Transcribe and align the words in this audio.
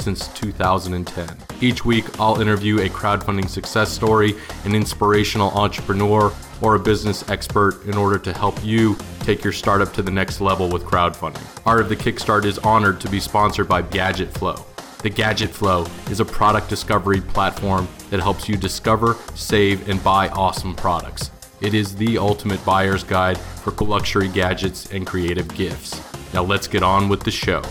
since 0.00 0.28
2010. 0.28 1.28
Each 1.60 1.84
week, 1.84 2.20
I'll 2.20 2.40
interview 2.40 2.80
a 2.80 2.88
crowdfunding 2.88 3.48
success 3.48 3.90
story, 3.90 4.34
an 4.64 4.74
inspirational 4.74 5.50
entrepreneur, 5.50 6.32
or 6.60 6.74
a 6.74 6.78
business 6.78 7.28
expert 7.28 7.84
in 7.86 7.96
order 7.96 8.18
to 8.18 8.32
help 8.32 8.64
you 8.64 8.96
take 9.20 9.44
your 9.44 9.52
startup 9.52 9.92
to 9.92 10.02
the 10.02 10.10
next 10.10 10.40
level 10.40 10.68
with 10.68 10.84
crowdfunding. 10.84 11.46
Art 11.66 11.80
of 11.80 11.88
the 11.88 11.96
Kickstart 11.96 12.44
is 12.44 12.58
honored 12.58 13.00
to 13.00 13.08
be 13.08 13.20
sponsored 13.20 13.68
by 13.68 13.82
Gadget 13.82 14.32
Flow. 14.32 14.64
The 15.02 15.10
Gadget 15.10 15.50
Flow 15.50 15.86
is 16.10 16.18
a 16.18 16.24
product 16.24 16.68
discovery 16.68 17.20
platform 17.20 17.86
that 18.10 18.20
helps 18.20 18.48
you 18.48 18.56
discover, 18.56 19.16
save, 19.34 19.88
and 19.88 20.02
buy 20.02 20.28
awesome 20.30 20.74
products. 20.74 21.30
It 21.60 21.74
is 21.74 21.94
the 21.94 22.18
ultimate 22.18 22.64
buyer's 22.64 23.04
guide 23.04 23.38
for 23.38 23.72
luxury 23.84 24.28
gadgets 24.28 24.92
and 24.92 25.06
creative 25.06 25.48
gifts. 25.54 26.00
Now 26.32 26.42
let's 26.42 26.66
get 26.66 26.82
on 26.82 27.08
with 27.08 27.22
the 27.22 27.30
show. 27.30 27.62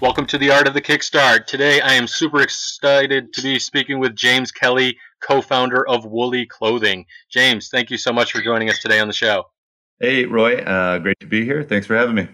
Welcome 0.00 0.26
to 0.26 0.38
the 0.38 0.52
Art 0.52 0.68
of 0.68 0.74
the 0.74 0.80
Kickstart. 0.80 1.46
Today 1.46 1.80
I 1.80 1.94
am 1.94 2.06
super 2.06 2.40
excited 2.40 3.32
to 3.32 3.42
be 3.42 3.58
speaking 3.58 3.98
with 3.98 4.14
James 4.14 4.52
Kelly, 4.52 4.96
co 5.20 5.42
founder 5.42 5.84
of 5.88 6.04
Woolly 6.04 6.46
Clothing. 6.46 7.04
James, 7.32 7.68
thank 7.68 7.90
you 7.90 7.98
so 7.98 8.12
much 8.12 8.30
for 8.30 8.40
joining 8.40 8.70
us 8.70 8.78
today 8.78 9.00
on 9.00 9.08
the 9.08 9.12
show. 9.12 9.42
Hey, 9.98 10.24
Roy. 10.24 10.58
Uh, 10.58 10.98
great 10.98 11.18
to 11.18 11.26
be 11.26 11.44
here. 11.44 11.64
Thanks 11.64 11.88
for 11.88 11.96
having 11.96 12.14
me. 12.14 12.28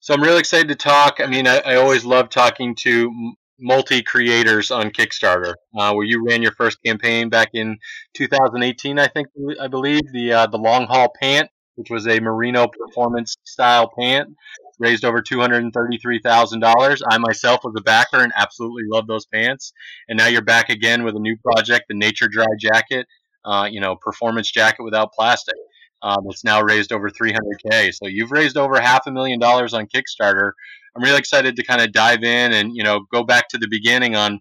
So 0.00 0.12
I'm 0.12 0.22
really 0.22 0.40
excited 0.40 0.66
to 0.66 0.74
talk. 0.74 1.20
I 1.20 1.26
mean, 1.26 1.46
I, 1.46 1.58
I 1.58 1.76
always 1.76 2.04
love 2.04 2.30
talking 2.30 2.74
to 2.80 3.32
multi 3.60 4.02
creators 4.02 4.72
on 4.72 4.90
Kickstarter, 4.90 5.54
uh, 5.78 5.94
where 5.94 6.04
you 6.04 6.26
ran 6.26 6.42
your 6.42 6.52
first 6.52 6.78
campaign 6.84 7.28
back 7.28 7.50
in 7.54 7.78
2018, 8.14 8.98
I 8.98 9.06
think, 9.06 9.28
I 9.60 9.68
believe, 9.68 10.02
the, 10.12 10.32
uh, 10.32 10.46
the 10.48 10.58
long 10.58 10.86
haul 10.86 11.12
pant, 11.22 11.48
which 11.76 11.90
was 11.90 12.08
a 12.08 12.18
merino 12.18 12.66
performance 12.66 13.36
style 13.44 13.88
pant 13.96 14.30
raised 14.78 15.04
over 15.04 15.20
$233,000. 15.22 17.00
I 17.10 17.18
myself 17.18 17.60
was 17.64 17.74
a 17.76 17.82
backer 17.82 18.22
and 18.22 18.32
absolutely 18.36 18.84
love 18.86 19.06
those 19.06 19.26
pants. 19.26 19.72
And 20.08 20.18
now 20.18 20.26
you're 20.26 20.42
back 20.42 20.68
again 20.68 21.04
with 21.04 21.16
a 21.16 21.20
new 21.20 21.36
project, 21.36 21.86
the 21.88 21.94
Nature 21.94 22.28
Dry 22.28 22.46
Jacket, 22.58 23.06
uh, 23.44 23.68
you 23.70 23.80
know, 23.80 23.96
performance 23.96 24.50
jacket 24.50 24.82
without 24.82 25.12
plastic. 25.12 25.56
Um, 26.02 26.26
it's 26.28 26.44
now 26.44 26.60
raised 26.62 26.92
over 26.92 27.08
300k. 27.08 27.94
So 27.94 28.06
you've 28.06 28.30
raised 28.30 28.56
over 28.56 28.78
half 28.80 29.06
a 29.06 29.10
million 29.10 29.38
dollars 29.38 29.72
on 29.72 29.86
Kickstarter. 29.86 30.52
I'm 30.94 31.02
really 31.02 31.18
excited 31.18 31.56
to 31.56 31.64
kind 31.64 31.80
of 31.80 31.92
dive 31.92 32.22
in 32.22 32.52
and 32.52 32.76
you 32.76 32.84
know 32.84 33.06
go 33.12 33.24
back 33.24 33.48
to 33.48 33.58
the 33.58 33.68
beginning 33.68 34.14
on 34.14 34.40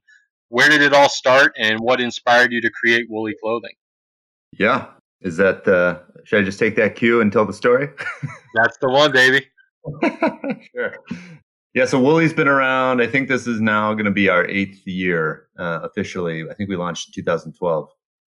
where 0.49 0.69
did 0.69 0.81
it 0.81 0.93
all 0.93 1.09
start 1.09 1.53
and 1.57 1.79
what 1.79 2.01
inspired 2.01 2.51
you 2.51 2.61
to 2.61 2.69
create 2.69 3.05
Woolly 3.09 3.33
Clothing. 3.41 3.73
Yeah, 4.51 4.87
is 5.21 5.37
that 5.37 5.67
uh, 5.67 5.99
should 6.25 6.41
I 6.41 6.43
just 6.43 6.59
take 6.59 6.75
that 6.75 6.95
cue 6.95 7.21
and 7.21 7.31
tell 7.31 7.45
the 7.45 7.53
story? 7.53 7.87
That's 8.55 8.77
the 8.79 8.89
one, 8.89 9.11
baby. 9.11 9.47
Sure. 10.75 10.95
Yeah, 11.73 11.85
so 11.85 11.99
Woolly's 11.99 12.33
been 12.33 12.47
around. 12.47 13.01
I 13.01 13.07
think 13.07 13.27
this 13.27 13.47
is 13.47 13.59
now 13.59 13.93
going 13.93 14.05
to 14.05 14.11
be 14.11 14.29
our 14.29 14.45
eighth 14.45 14.85
year 14.85 15.47
uh, 15.57 15.79
officially. 15.81 16.43
I 16.49 16.53
think 16.53 16.69
we 16.69 16.75
launched 16.75 17.07
in 17.07 17.13
2012, 17.13 17.89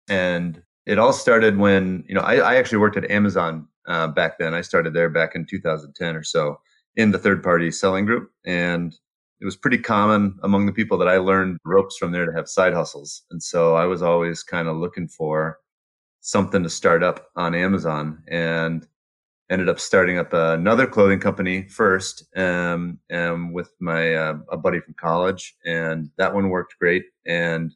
and 0.07 0.61
it 0.85 0.97
all 0.97 1.11
started 1.11 1.57
when 1.57 2.05
you 2.07 2.16
know 2.16 2.21
I, 2.21 2.35
I 2.35 2.55
actually 2.55 2.77
worked 2.77 2.95
at 2.95 3.11
Amazon 3.11 3.67
uh, 3.88 4.07
back 4.07 4.39
then. 4.39 4.53
I 4.53 4.61
started 4.61 4.93
there 4.93 5.09
back 5.09 5.35
in 5.35 5.45
2010 5.45 6.16
or 6.16 6.23
so 6.23 6.61
in 6.95 7.11
the 7.11 7.17
third 7.17 7.43
party 7.43 7.71
selling 7.71 8.05
group, 8.05 8.31
and 8.45 8.95
it 9.41 9.45
was 9.45 9.57
pretty 9.57 9.79
common 9.79 10.39
among 10.41 10.66
the 10.66 10.72
people 10.72 10.97
that 11.00 11.09
I 11.09 11.17
learned 11.17 11.57
ropes 11.66 11.97
from 11.97 12.13
there 12.13 12.25
to 12.25 12.31
have 12.31 12.47
side 12.47 12.73
hustles, 12.73 13.23
and 13.31 13.44
so 13.44 13.75
I 13.75 13.85
was 13.85 14.01
always 14.01 14.44
kind 14.44 14.69
of 14.69 14.77
looking 14.77 15.09
for 15.09 15.59
something 16.22 16.63
to 16.63 16.69
start 16.69 17.03
up 17.03 17.27
on 17.35 17.53
Amazon, 17.53 18.23
and 18.29 18.88
ended 19.50 19.69
up 19.69 19.79
starting 19.79 20.17
up 20.17 20.33
another 20.33 20.88
clothing 20.88 21.19
company 21.19 21.67
first 21.67 22.25
um, 22.35 23.00
um, 23.11 23.53
with 23.53 23.72
my 23.79 24.16
uh, 24.16 24.38
a 24.51 24.57
buddy 24.57 24.79
from 24.79 24.95
college, 24.95 25.56
and 25.66 26.09
that 26.17 26.33
one 26.33 26.50
worked 26.50 26.75
great. 26.79 27.06
And 27.25 27.73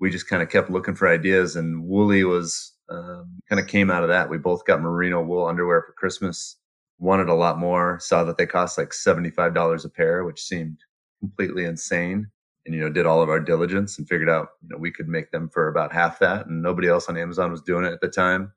we 0.00 0.10
just 0.10 0.28
kind 0.28 0.42
of 0.42 0.50
kept 0.50 0.70
looking 0.70 0.94
for 0.94 1.08
ideas, 1.08 1.56
and 1.56 1.84
Woolly 1.84 2.24
was 2.24 2.72
um, 2.88 3.40
kind 3.48 3.60
of 3.60 3.68
came 3.68 3.90
out 3.90 4.02
of 4.02 4.08
that. 4.08 4.28
We 4.28 4.38
both 4.38 4.64
got 4.64 4.80
merino 4.80 5.22
wool 5.22 5.46
underwear 5.46 5.82
for 5.82 5.92
Christmas. 5.92 6.56
Wanted 6.98 7.28
a 7.28 7.34
lot 7.34 7.58
more. 7.58 7.98
Saw 8.00 8.24
that 8.24 8.38
they 8.38 8.46
cost 8.46 8.78
like 8.78 8.92
seventy 8.92 9.30
five 9.30 9.54
dollars 9.54 9.84
a 9.84 9.90
pair, 9.90 10.24
which 10.24 10.42
seemed 10.42 10.78
completely 11.20 11.64
insane. 11.64 12.28
And 12.66 12.74
you 12.74 12.80
know, 12.80 12.90
did 12.90 13.06
all 13.06 13.22
of 13.22 13.28
our 13.28 13.40
diligence 13.40 13.98
and 13.98 14.08
figured 14.08 14.30
out 14.30 14.48
you 14.62 14.70
know 14.70 14.78
we 14.78 14.90
could 14.90 15.08
make 15.08 15.30
them 15.30 15.48
for 15.48 15.68
about 15.68 15.92
half 15.92 16.18
that, 16.20 16.46
and 16.46 16.62
nobody 16.62 16.88
else 16.88 17.08
on 17.08 17.16
Amazon 17.16 17.50
was 17.50 17.62
doing 17.62 17.84
it 17.84 17.92
at 17.92 18.00
the 18.00 18.08
time 18.08 18.52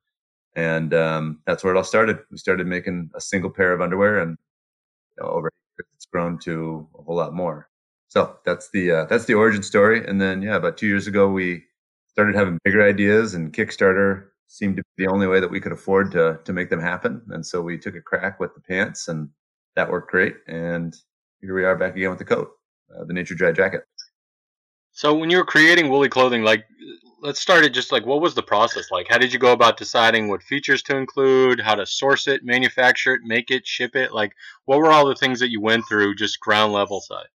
and 0.58 0.94
um, 0.94 1.40
that's 1.46 1.64
where 1.64 1.74
it 1.74 1.78
all 1.78 1.84
started. 1.84 2.18
We 2.32 2.38
started 2.38 2.68
making 2.68 3.12
a 3.16 3.22
single 3.22 3.52
pair 3.52 3.72
of 3.74 3.80
underwear, 3.80 4.20
and 4.20 4.38
you 5.18 5.24
know, 5.24 5.30
over 5.30 5.52
it's 5.96 6.08
grown 6.08 6.40
to 6.40 6.88
a 6.98 7.04
whole 7.04 7.16
lot 7.16 7.34
more. 7.34 7.70
So 8.10 8.36
that's 8.44 8.70
the 8.72 8.92
uh, 8.92 9.06
that's 9.06 9.26
the 9.26 9.36
origin 9.36 9.64
story. 9.64 10.06
And 10.06 10.20
then 10.20 10.42
yeah, 10.42 10.56
about 10.56 10.78
two 10.78 10.88
years 10.88 11.08
ago, 11.08 11.30
we 11.30 11.64
started 12.08 12.36
having 12.36 12.58
bigger 12.64 12.86
ideas, 12.86 13.36
and 13.36 13.54
Kickstarter 13.54 14.26
seemed 14.48 14.78
to 14.78 14.84
be 14.96 15.06
the 15.06 15.12
only 15.12 15.28
way 15.28 15.40
that 15.40 15.52
we 15.52 15.60
could 15.60 15.72
afford 15.72 16.12
to 16.14 16.40
to 16.44 16.54
make 16.54 16.70
them 16.72 16.82
happen. 16.82 17.22
And 17.30 17.46
so 17.46 17.62
we 17.62 17.78
took 17.78 17.96
a 17.96 18.02
crack 18.02 18.40
with 18.40 18.56
the 18.56 18.62
pants, 18.62 19.08
and 19.08 19.30
that 19.76 19.92
worked 19.92 20.10
great. 20.12 20.38
And 20.48 20.96
here 21.42 21.54
we 21.56 21.66
are 21.66 21.76
back 21.78 21.96
again 21.96 22.10
with 22.10 22.20
the 22.20 22.26
coat, 22.26 22.50
uh, 22.96 23.06
the 23.06 23.14
Nature 23.14 23.36
Dry 23.36 23.52
jacket. 23.52 23.84
So 24.98 25.14
when 25.14 25.30
you 25.30 25.38
were 25.38 25.46
creating 25.46 25.90
woolly 25.90 26.10
clothing, 26.10 26.42
like 26.42 26.66
let's 27.22 27.40
start 27.40 27.64
it 27.64 27.70
just 27.70 27.92
like 27.92 28.08
what 28.08 28.20
was 28.20 28.34
the 28.34 28.42
process 28.42 28.90
like? 28.90 29.06
How 29.08 29.20
did 29.20 29.32
you 29.32 29.38
go 29.38 29.52
about 29.52 29.78
deciding 29.78 30.28
what 30.28 30.42
features 30.42 30.82
to 30.84 30.98
include, 30.98 31.60
how 31.60 31.76
to 31.76 31.86
source 31.86 32.28
it, 32.28 32.44
manufacture 32.44 33.14
it, 33.14 33.22
make 33.24 33.52
it, 33.52 33.68
ship 33.68 33.96
it? 33.96 34.12
Like 34.12 34.34
what 34.66 34.80
were 34.80 34.92
all 34.92 35.06
the 35.06 35.14
things 35.14 35.40
that 35.40 35.52
you 35.52 35.62
went 35.62 35.84
through 35.88 36.16
just 36.16 36.40
ground 36.40 36.74
level 36.74 37.00
side? 37.00 37.28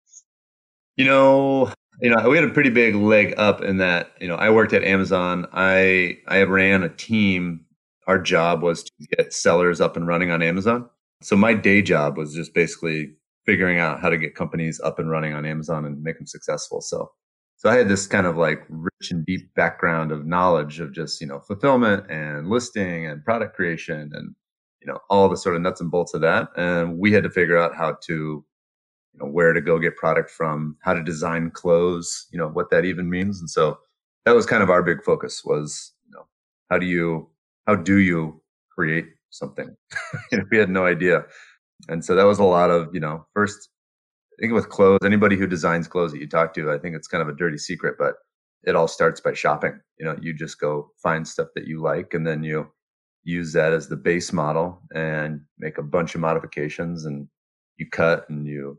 You 0.97 1.05
know, 1.05 1.73
you 2.01 2.11
know, 2.11 2.29
we 2.29 2.37
had 2.37 2.45
a 2.45 2.53
pretty 2.53 2.71
big 2.71 2.97
leg 2.97 3.35
up 3.37 3.63
in 3.63 3.77
that, 3.77 4.11
you 4.21 4.27
know, 4.27 4.35
I 4.35 4.51
worked 4.51 4.73
at 4.73 4.83
Amazon. 4.83 5.47
I 5.53 6.19
I 6.27 6.43
ran 6.43 6.83
a 6.83 6.89
team. 6.89 7.65
Our 8.09 8.19
job 8.19 8.65
was 8.65 8.83
to 8.83 8.91
get 9.17 9.33
sellers 9.33 9.81
up 9.81 9.97
and 9.97 10.09
running 10.09 10.33
on 10.33 10.43
Amazon. 10.43 10.91
So 11.23 11.37
my 11.37 11.55
day 11.55 11.81
job 11.81 12.19
was 12.19 12.35
just 12.35 12.55
basically 12.55 13.13
figuring 13.47 13.79
out 13.79 14.01
how 14.01 14.09
to 14.09 14.19
get 14.19 14.35
companies 14.35 14.81
up 14.81 14.99
and 14.99 15.09
running 15.09 15.33
on 15.33 15.47
Amazon 15.47 15.85
and 15.85 16.03
make 16.03 16.19
them 16.19 16.27
successful. 16.27 16.81
So 16.81 17.13
so 17.63 17.71
I 17.71 17.77
had 17.77 17.89
this 17.89 18.09
kind 18.09 18.27
of 18.27 18.37
like 18.37 18.65
rich 18.69 19.13
and 19.13 19.25
deep 19.25 19.55
background 19.55 20.11
of 20.11 20.27
knowledge 20.27 20.81
of 20.81 20.93
just, 20.93 21.21
you 21.21 21.29
know, 21.29 21.39
fulfillment 21.39 22.11
and 22.11 22.49
listing 22.49 23.07
and 23.07 23.25
product 23.25 23.55
creation 23.55 24.11
and, 24.15 24.35
you 24.81 24.89
know, 24.89 24.99
all 25.09 25.29
the 25.29 25.37
sort 25.37 25.55
of 25.55 25.63
nuts 25.63 25.81
and 25.81 25.89
bolts 25.89 26.13
of 26.13 26.23
that. 26.23 26.49
And 26.57 26.99
we 26.99 27.13
had 27.13 27.23
to 27.23 27.31
figure 27.31 27.57
out 27.57 27.77
how 27.77 27.99
to, 28.07 28.13
you 28.15 28.45
know, 29.15 29.27
where 29.27 29.53
to 29.53 29.61
go 29.61 29.79
get 29.79 29.95
product 29.95 30.29
from, 30.29 30.77
how 30.81 30.93
to 30.93 31.05
design 31.05 31.53
clothes, 31.53 32.27
you 32.33 32.39
know, 32.41 32.49
what 32.49 32.69
that 32.71 32.85
even 32.85 33.09
means. 33.09 33.39
And 33.39 33.49
so 33.49 33.79
that 34.25 34.35
was 34.35 34.45
kind 34.45 34.65
of 34.65 34.69
our 34.69 34.83
big 34.83 35.05
focus 35.05 35.43
was, 35.45 35.93
you 36.05 36.11
know, 36.17 36.27
how 36.69 36.79
do 36.79 36.87
you, 36.87 37.31
how 37.69 37.77
do 37.77 37.99
you 37.99 38.43
create 38.77 39.07
something? 39.31 39.73
you 40.33 40.39
know, 40.39 40.45
we 40.51 40.59
had 40.59 40.69
no 40.69 40.85
idea. 40.85 41.27
And 41.89 42.05
so 42.05 42.17
that 42.17 42.25
was 42.25 42.41
a 42.41 42.45
lot 42.45 42.71
of, 42.71 42.93
you 42.93 42.99
know, 42.99 43.25
first 43.35 43.69
think 44.43 44.53
with 44.53 44.71
clothes, 44.71 44.99
anybody 45.05 45.37
who 45.37 45.47
designs 45.47 45.87
clothes 45.87 46.11
that 46.11 46.21
you 46.21 46.29
talk 46.29 46.53
to, 46.55 46.73
I 46.73 46.79
think 46.79 46.97
it's 46.97 47.07
kind 47.07 47.23
of 47.23 47.29
a 47.29 47.37
dirty 47.37 47.59
secret, 47.59 47.95
but 47.97 48.17
it 48.65 48.75
all 48.75 48.89
starts 48.89 49.21
by 49.21 49.35
shopping. 49.35 49.79
You 49.99 50.07
know, 50.07 50.17
you 50.21 50.35
just 50.35 50.59
go 50.59 50.91
find 51.01 51.27
stuff 51.27 51.49
that 51.55 51.69
you 51.69 51.81
like 51.81 52.13
and 52.13 52.27
then 52.27 52.43
you 52.43 52.69
use 53.23 53.53
that 53.53 53.73
as 53.73 53.87
the 53.87 53.97
base 53.97 54.33
model 54.33 54.83
and 54.93 55.41
make 55.59 55.79
a 55.79 55.83
bunch 55.83 56.17
of 56.17 56.21
modifications 56.21 57.05
and 57.05 57.29
you 57.77 57.89
cut 57.89 58.29
and 58.31 58.45
you 58.45 58.77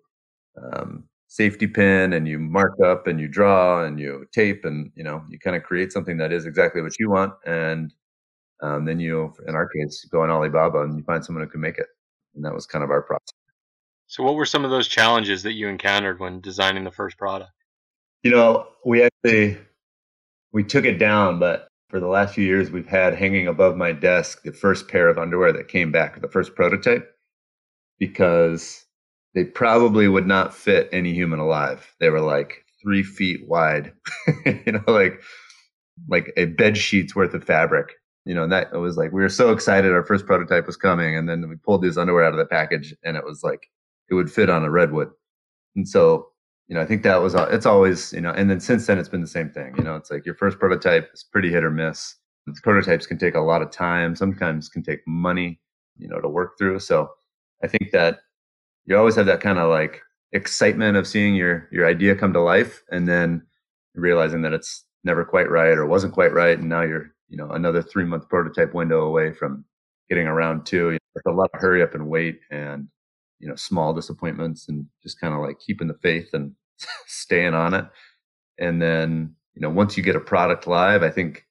um, 0.62 1.06
safety 1.30 1.66
pin 1.66 2.12
and 2.12 2.28
you 2.28 2.40
mark 2.40 2.74
up 2.86 3.08
and 3.08 3.22
you 3.22 3.30
draw 3.30 3.86
and 3.86 4.02
you 4.02 4.26
tape 4.34 4.66
and 4.66 4.92
you 4.96 5.04
know 5.04 5.24
you 5.30 5.40
kind 5.40 5.56
of 5.56 5.64
create 5.64 5.94
something 5.94 6.18
that 6.18 6.34
is 6.34 6.46
exactly 6.46 6.82
what 6.82 7.00
you 7.00 7.10
want 7.10 7.34
and 7.46 7.94
um, 8.62 8.86
then 8.86 9.00
you 9.00 9.34
in 9.48 9.56
our 9.56 9.68
case 9.68 10.06
go 10.12 10.22
on 10.22 10.30
alibaba 10.30 10.82
and 10.82 10.96
you 10.98 11.04
find 11.04 11.26
someone 11.26 11.44
who 11.44 11.50
can 11.50 11.62
make 11.62 11.80
it 11.80 11.88
and 12.36 12.46
that 12.46 12.54
was 12.54 12.68
kind 12.68 12.84
of 12.84 12.92
our 12.92 13.02
process 13.02 13.34
so, 14.08 14.24
what 14.24 14.36
were 14.36 14.46
some 14.46 14.66
of 14.66 14.72
those 14.72 14.88
challenges 14.88 15.44
that 15.44 15.54
you 15.54 15.68
encountered 15.68 16.20
when 16.20 16.42
designing 16.42 16.84
the 16.84 16.92
first 16.92 17.18
product? 17.18 17.52
You 18.24 18.32
know, 18.32 18.68
we 18.86 19.04
actually 19.04 19.58
we 20.52 20.64
took 20.64 20.86
it 20.86 20.98
down, 20.98 21.40
but 21.40 21.68
for 21.90 22.00
the 22.00 22.08
last 22.08 22.36
few 22.36 22.46
years, 22.46 22.72
we've 22.72 22.88
had 22.88 23.16
hanging 23.16 23.48
above 23.48 23.76
my 23.76 23.92
desk 23.92 24.44
the 24.44 24.52
first 24.52 24.88
pair 24.88 25.10
of 25.10 25.18
underwear 25.18 25.54
that 25.54 25.68
came 25.68 25.92
back, 25.92 26.22
the 26.22 26.28
first 26.28 26.56
prototype, 26.56 27.16
because 28.00 28.86
they 29.34 29.44
probably 29.44 30.08
would 30.08 30.28
not 30.28 30.54
fit 30.54 30.90
any 30.92 31.14
human 31.14 31.40
alive. 31.40 31.96
They 32.00 32.10
were 32.10 32.22
like 32.22 32.66
three 32.82 33.04
feet 33.04 33.48
wide, 33.48 33.94
you 34.46 34.74
know, 34.74 34.84
like 34.88 35.22
like 36.08 36.34
a 36.38 36.46
bed 36.46 36.78
sheet's 36.78 37.16
worth 37.16 37.34
of 37.34 37.44
fabric. 37.44 37.94
You 38.26 38.34
know, 38.34 38.44
and 38.44 38.52
that 38.54 38.70
it 38.74 38.78
was 38.78 38.96
like 38.96 39.12
we 39.12 39.22
were 39.22 39.30
so 39.30 39.52
excited 39.52 39.92
our 39.92 40.06
first 40.06 40.26
prototype 40.26 40.66
was 40.66 40.78
coming, 40.78 41.16
and 41.16 41.28
then 41.28 41.50
we 41.50 41.56
pulled 41.56 41.82
these 41.82 41.98
underwear 41.98 42.24
out 42.24 42.34
of 42.34 42.40
the 42.40 42.46
package, 42.46 42.96
and 43.04 43.18
it 43.18 43.26
was 43.26 43.44
like 43.44 43.70
it 44.14 44.16
would 44.16 44.32
fit 44.32 44.50
on 44.50 44.64
a 44.64 44.70
redwood. 44.70 45.10
And 45.76 45.88
so, 45.88 46.28
you 46.68 46.76
know, 46.76 46.82
I 46.82 46.86
think 46.86 47.04
that 47.04 47.22
was 47.22 47.34
it's 47.36 47.66
always 47.66 48.14
you 48.14 48.22
know, 48.22 48.32
and 48.32 48.50
then 48.50 48.60
since 48.60 48.88
then 48.88 49.00
it's 49.00 49.10
been 49.10 49.22
the 49.22 49.28
same 49.28 49.50
thing. 49.50 49.74
You 49.78 49.84
know, 49.84 49.96
it's 49.96 50.12
like 50.12 50.26
your 50.26 50.36
first 50.36 50.60
prototype 50.60 51.10
is 51.14 51.24
pretty 51.24 51.52
hit 51.52 51.64
or 51.64 51.72
miss. 51.72 52.16
The 52.46 52.56
prototypes 52.64 53.08
can 53.08 53.18
take 53.18 53.36
a 53.36 53.40
lot 53.42 53.62
of 53.62 53.72
time, 53.72 54.16
sometimes 54.16 54.70
can 54.70 54.84
take 54.84 55.00
money, 55.08 55.60
you 55.98 56.08
know, 56.08 56.20
to 56.20 56.28
work 56.28 56.58
through. 56.58 56.80
So 56.80 57.10
I 57.64 57.68
think 57.68 57.92
that 57.92 58.20
you 58.86 58.98
always 58.98 59.16
have 59.16 59.26
that 59.28 59.42
kind 59.42 59.58
of 59.60 59.70
like 59.70 60.02
excitement 60.34 60.98
of 60.98 61.08
seeing 61.08 61.36
your 61.36 61.68
your 61.72 61.88
idea 61.88 62.16
come 62.16 62.34
to 62.34 62.42
life, 62.42 62.84
and 62.92 63.08
then 63.08 63.44
realizing 63.96 64.42
that 64.44 64.54
it's 64.54 64.86
never 65.04 65.26
quite 65.26 65.50
right 65.50 65.78
or 65.78 65.86
wasn't 65.86 66.14
quite 66.14 66.34
right, 66.34 66.58
and 66.60 66.70
now 66.70 66.82
you're 66.82 67.12
you 67.30 67.38
know 67.38 67.50
another 67.52 67.82
three 67.82 68.06
month 68.06 68.30
prototype 68.30 68.74
window 68.74 69.02
away 69.06 69.34
from 69.34 69.66
getting 70.10 70.28
around 70.28 70.66
to. 70.68 70.92
You 70.92 71.00
know, 71.26 71.34
a 71.34 71.36
lot 71.36 71.50
of 71.54 71.60
hurry 71.60 71.82
up 71.82 71.96
and 71.96 72.08
wait, 72.08 72.40
and 72.52 72.88
you 73.44 73.50
know 73.50 73.56
small 73.56 73.94
disappointments, 73.94 74.70
and 74.70 74.86
just 75.04 75.20
kind 75.20 75.34
of 75.34 75.42
like 75.42 75.60
keeping 75.60 75.90
the 75.90 76.00
faith 76.02 76.30
and 76.34 76.54
staying 77.08 77.54
on 77.54 77.74
it. 77.74 77.86
And 78.58 78.82
then 78.82 79.36
you 79.54 79.62
know 79.62 79.70
once 79.70 79.98
you 79.98 80.04
get 80.04 80.16
a 80.16 80.22
product 80.22 80.66
live, 80.66 81.04
I 81.04 81.10
think 81.10 81.46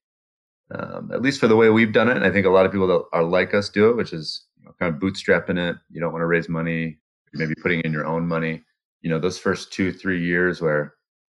um, 0.73 1.11
at 1.13 1.21
least 1.21 1.39
for 1.39 1.47
the 1.47 1.55
way 1.55 1.69
we've 1.69 1.93
done 1.93 2.09
it, 2.09 2.17
and 2.17 2.25
I 2.25 2.31
think 2.31 2.47
a 2.47 2.49
lot 2.49 2.65
of 2.65 2.71
people 2.71 2.87
that 2.87 3.03
are 3.13 3.23
like 3.23 3.53
us 3.53 3.69
do 3.69 3.89
it, 3.91 3.95
which 3.95 4.11
is 4.11 4.43
you 4.59 4.65
know, 4.65 4.73
kind 4.79 4.93
of 4.93 4.99
bootstrapping 4.99 5.59
it. 5.59 5.75
You 5.91 6.01
don't 6.01 6.11
want 6.11 6.23
to 6.23 6.27
raise 6.27 6.49
money, 6.49 6.97
maybe 7.33 7.53
putting 7.61 7.81
in 7.81 7.93
your 7.93 8.07
own 8.07 8.27
money. 8.27 8.63
You 9.01 9.09
know, 9.11 9.19
those 9.19 9.37
first 9.37 9.71
two, 9.71 9.93
three 9.93 10.25
years 10.25 10.61
where 10.61 10.95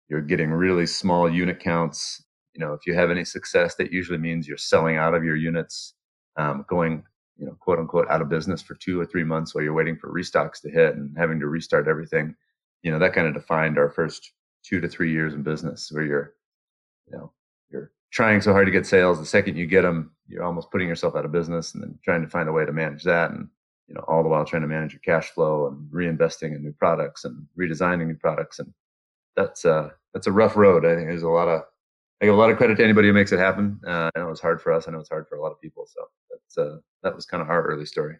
you're 0.08 0.20
getting 0.20 0.50
really 0.50 0.86
small 0.86 1.28
unit 1.28 1.58
counts. 1.58 2.22
You 2.54 2.64
know, 2.64 2.74
if 2.74 2.86
you 2.86 2.94
have 2.94 3.10
any 3.10 3.24
success, 3.24 3.74
that 3.76 3.92
usually 3.92 4.18
means 4.18 4.46
you're 4.46 4.56
selling 4.56 4.96
out 4.96 5.14
of 5.14 5.24
your 5.24 5.34
units, 5.34 5.94
um, 6.36 6.64
going, 6.68 7.02
you 7.36 7.46
know, 7.46 7.56
quote 7.60 7.78
unquote, 7.78 8.08
out 8.08 8.22
of 8.22 8.28
business 8.28 8.62
for 8.62 8.74
two 8.74 9.00
or 9.00 9.06
three 9.06 9.24
months 9.24 9.54
while 9.54 9.64
you're 9.64 9.72
waiting 9.74 9.96
for 9.96 10.12
restocks 10.12 10.60
to 10.60 10.70
hit 10.70 10.94
and 10.96 11.16
having 11.16 11.40
to 11.40 11.46
restart 11.46 11.88
everything. 11.88 12.34
You 12.82 12.92
know, 12.92 12.98
that 12.98 13.14
kind 13.14 13.26
of 13.26 13.34
defined 13.34 13.78
our 13.78 13.90
first 13.90 14.32
two 14.64 14.80
to 14.80 14.88
three 14.88 15.12
years 15.12 15.34
in 15.34 15.42
business 15.42 15.90
where 15.92 16.04
you're, 16.04 16.34
you 17.06 17.16
know, 17.16 17.32
you're 17.70 17.90
trying 18.12 18.40
so 18.40 18.52
hard 18.52 18.66
to 18.66 18.72
get 18.72 18.86
sales. 18.86 19.18
The 19.18 19.26
second 19.26 19.56
you 19.56 19.66
get 19.66 19.82
them, 19.82 20.12
you're 20.28 20.44
almost 20.44 20.70
putting 20.70 20.88
yourself 20.88 21.16
out 21.16 21.24
of 21.24 21.32
business 21.32 21.74
and 21.74 21.82
then 21.82 21.98
trying 22.04 22.22
to 22.22 22.28
find 22.28 22.48
a 22.48 22.52
way 22.52 22.64
to 22.64 22.72
manage 22.72 23.02
that. 23.04 23.30
And, 23.30 23.48
you 23.88 23.94
know, 23.94 24.04
all 24.06 24.22
the 24.22 24.28
while 24.28 24.44
trying 24.44 24.62
to 24.62 24.68
manage 24.68 24.92
your 24.92 25.00
cash 25.00 25.30
flow 25.30 25.68
and 25.68 25.90
reinvesting 25.92 26.54
in 26.54 26.62
new 26.62 26.72
products 26.72 27.24
and 27.24 27.46
redesigning 27.58 28.06
new 28.06 28.16
products. 28.16 28.58
And 28.58 28.72
that's, 29.36 29.64
uh, 29.64 29.90
that's 30.12 30.26
a 30.26 30.32
rough 30.32 30.56
road. 30.56 30.86
I 30.86 30.94
think 30.94 31.08
there's 31.08 31.22
a 31.22 31.28
lot 31.28 31.48
of 31.48 31.62
I 32.20 32.26
give 32.26 32.34
a 32.34 32.38
lot 32.38 32.50
of 32.50 32.56
credit 32.56 32.76
to 32.76 32.84
anybody 32.84 33.08
who 33.08 33.14
makes 33.14 33.32
it 33.32 33.38
happen. 33.38 33.80
Uh, 33.86 34.10
I 34.14 34.20
know 34.20 34.30
it's 34.30 34.40
hard 34.40 34.60
for 34.60 34.72
us. 34.72 34.86
I 34.88 34.92
know 34.92 35.00
it's 35.00 35.08
hard 35.08 35.26
for 35.28 35.36
a 35.36 35.42
lot 35.42 35.52
of 35.52 35.60
people. 35.60 35.86
So 35.86 36.00
that's 36.30 36.58
uh, 36.58 36.78
that 37.02 37.14
was 37.14 37.26
kind 37.26 37.42
of 37.42 37.50
our 37.50 37.62
early 37.62 37.86
story. 37.86 38.16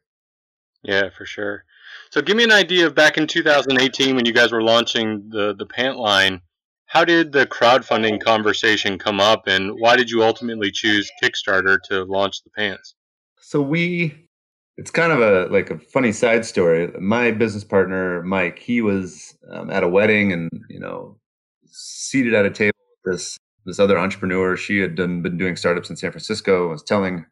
Yeah, 0.83 1.09
for 1.17 1.25
sure. 1.25 1.65
So 2.11 2.21
give 2.21 2.37
me 2.37 2.45
an 2.45 2.53
idea 2.53 2.87
of 2.87 2.95
back 2.95 3.17
in 3.17 3.27
2018 3.27 4.15
when 4.15 4.27
you 4.27 4.33
guys 4.33 4.53
were 4.53 4.63
launching 4.63 5.29
the 5.31 5.55
the 5.55 5.67
pant 5.67 5.97
line. 5.97 6.41
How 6.87 7.05
did 7.05 7.33
the 7.33 7.47
crowdfunding 7.47 8.23
conversation 8.23 8.99
come 8.99 9.19
up, 9.19 9.45
and 9.47 9.73
why 9.81 9.97
did 9.97 10.11
you 10.11 10.23
ultimately 10.23 10.71
choose 10.71 11.11
Kickstarter 11.23 11.79
to 11.89 12.05
launch 12.05 12.43
the 12.45 12.51
pants? 12.51 12.95
So 13.41 13.61
we, 13.63 14.29
it's 14.77 14.91
kind 14.91 15.11
of 15.11 15.21
a 15.21 15.53
like 15.53 15.71
a 15.71 15.79
funny 15.79 16.13
side 16.13 16.45
story. 16.45 16.93
My 17.01 17.31
business 17.31 17.65
partner 17.65 18.23
Mike, 18.23 18.59
he 18.59 18.83
was 18.83 19.37
um, 19.51 19.71
at 19.71 19.83
a 19.83 19.89
wedding, 19.89 20.33
and 20.33 20.51
you 20.69 20.79
know 20.79 21.19
seated 21.67 22.35
at 22.35 22.45
a 22.45 22.51
table 22.51 22.79
with 23.05 23.15
this 23.15 23.39
this 23.65 23.79
other 23.79 23.99
entrepreneur. 23.99 24.57
She 24.57 24.79
had 24.79 24.95
done, 24.95 25.23
been 25.23 25.39
doing 25.39 25.57
startups 25.57 25.91
in 25.91 25.97
San 25.97 26.11
Francisco. 26.11 26.69
Was 26.69 26.83
telling 26.83 27.27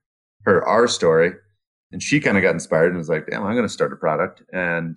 her 0.44 0.64
our 0.66 0.88
story, 0.88 1.32
and 1.90 2.02
she 2.02 2.20
kind 2.20 2.36
of 2.36 2.42
got 2.42 2.54
inspired 2.54 2.88
and 2.88 2.98
was 2.98 3.08
like, 3.08 3.26
"Damn, 3.26 3.44
I'm 3.44 3.54
going 3.54 3.66
to 3.66 3.72
start 3.72 3.92
a 3.92 3.96
product." 3.96 4.42
And 4.52 4.96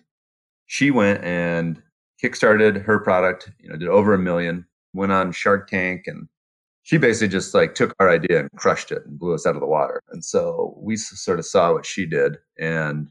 she 0.68 0.92
went 0.92 1.24
and 1.24 1.82
kickstarted 2.24 2.84
her 2.84 3.00
product. 3.00 3.52
You 3.60 3.70
know, 3.70 3.78
did 3.78 3.90
over 3.90 4.14
a 4.14 4.20
million. 4.20 4.66
Went 4.94 5.12
on 5.12 5.32
Shark 5.32 5.70
Tank, 5.70 6.04
and 6.08 6.28
she 6.84 6.98
basically 6.98 7.30
just 7.30 7.54
like 7.54 7.76
took 7.76 7.94
our 8.00 8.10
idea 8.10 8.40
and 8.40 8.52
crushed 8.56 8.92
it 8.92 9.06
and 9.06 9.20
blew 9.20 9.34
us 9.34 9.46
out 9.46 9.56
of 9.56 9.62
the 9.62 9.68
water. 9.68 10.02
And 10.12 10.24
so 10.24 10.76
we 10.80 10.96
sort 10.98 11.40
of 11.40 11.46
saw 11.46 11.74
what 11.74 11.86
she 11.86 12.06
did, 12.06 12.38
and 12.60 13.08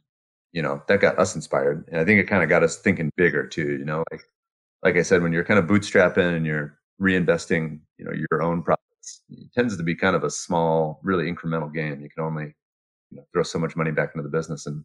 you 0.53 0.63
know 0.63 0.83
that 0.89 1.01
got 1.01 1.19
us 1.19 1.35
inspired. 1.35 1.85
And 1.91 2.01
I 2.01 2.05
think 2.05 2.21
it 2.21 2.29
kind 2.29 2.43
of 2.43 2.49
got 2.49 2.63
us 2.63 2.79
thinking 2.79 3.11
bigger 3.17 3.47
too. 3.47 3.77
You 3.79 3.85
know, 3.85 4.05
like 4.11 4.23
like 4.83 4.97
I 4.97 5.03
said, 5.03 5.23
when 5.23 5.33
you're 5.33 5.45
kind 5.45 5.59
of 5.59 5.67
bootstrapping 5.67 6.37
and 6.37 6.47
you're 6.47 6.79
reinvesting, 7.05 7.81
you 7.99 8.05
know, 8.05 8.13
your 8.13 8.43
own 8.43 8.63
profits, 8.63 9.23
it 9.29 9.53
tends 9.55 9.77
to 9.77 9.83
be 9.83 9.95
kind 9.95 10.17
of 10.17 10.25
a 10.25 10.31
small, 10.31 11.01
really 11.03 11.31
incremental 11.31 11.73
game. 11.73 12.01
You 12.01 12.09
can 12.09 12.25
only 12.25 12.55
you 13.11 13.19
know, 13.19 13.25
throw 13.33 13.43
so 13.43 13.59
much 13.59 13.77
money 13.77 13.91
back 13.91 14.11
into 14.15 14.23
the 14.23 14.37
business. 14.37 14.67
And 14.67 14.85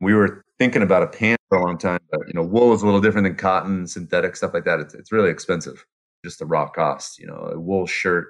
we 0.00 0.14
were 0.14 0.44
thinking 0.58 0.82
about 0.82 1.02
a 1.02 1.06
pant 1.06 1.40
for 1.48 1.58
a 1.58 1.64
long 1.64 1.78
time, 1.78 2.00
but 2.10 2.20
you 2.26 2.34
know, 2.34 2.42
wool 2.42 2.72
is 2.72 2.82
a 2.82 2.86
little 2.86 3.00
different 3.00 3.26
than 3.26 3.36
cotton, 3.36 3.86
synthetic 3.86 4.36
stuff 4.36 4.54
like 4.54 4.64
that. 4.64 4.80
It's, 4.80 4.94
it's 4.94 5.12
really 5.12 5.30
expensive, 5.30 5.84
just 6.24 6.38
the 6.38 6.46
raw 6.46 6.68
cost. 6.68 7.18
You 7.18 7.26
know, 7.26 7.50
a 7.54 7.58
wool 7.58 7.86
shirt 7.86 8.28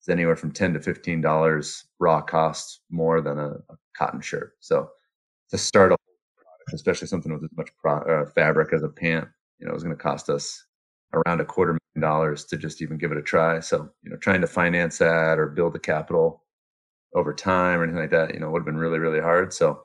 is 0.00 0.08
anywhere 0.08 0.36
from 0.36 0.52
ten 0.52 0.72
to 0.74 0.80
fifteen 0.80 1.20
dollars 1.20 1.84
raw 1.98 2.20
cost 2.20 2.80
more 2.90 3.20
than 3.20 3.38
a, 3.38 3.50
a, 3.50 3.76
cotton 3.96 4.20
shirt. 4.20 4.52
So 4.60 4.88
to 5.50 5.58
start 5.58 5.92
a 5.92 5.96
product, 6.36 6.74
especially 6.74 7.08
something 7.08 7.32
with 7.32 7.44
as 7.44 7.56
much 7.56 7.70
pro, 7.78 7.98
uh, 7.98 8.26
fabric 8.26 8.72
as 8.72 8.82
a 8.82 8.88
pant, 8.88 9.28
you 9.58 9.66
know, 9.66 9.72
it 9.72 9.74
was 9.74 9.82
going 9.82 9.96
to 9.96 10.02
cost 10.02 10.30
us 10.30 10.64
around 11.12 11.40
a 11.40 11.44
quarter 11.44 11.72
million 11.72 12.10
dollars 12.10 12.44
to 12.46 12.56
just 12.56 12.82
even 12.82 12.98
give 12.98 13.12
it 13.12 13.18
a 13.18 13.22
try. 13.22 13.60
So, 13.60 13.90
you 14.02 14.10
know, 14.10 14.16
trying 14.16 14.40
to 14.40 14.46
finance 14.46 14.98
that 14.98 15.38
or 15.38 15.46
build 15.46 15.72
the 15.72 15.78
capital 15.78 16.44
over 17.14 17.34
time 17.34 17.80
or 17.80 17.84
anything 17.84 18.00
like 18.00 18.10
that, 18.10 18.32
you 18.34 18.40
know, 18.40 18.50
would 18.50 18.60
have 18.60 18.66
been 18.66 18.76
really, 18.76 18.98
really 18.98 19.20
hard. 19.20 19.52
So 19.52 19.82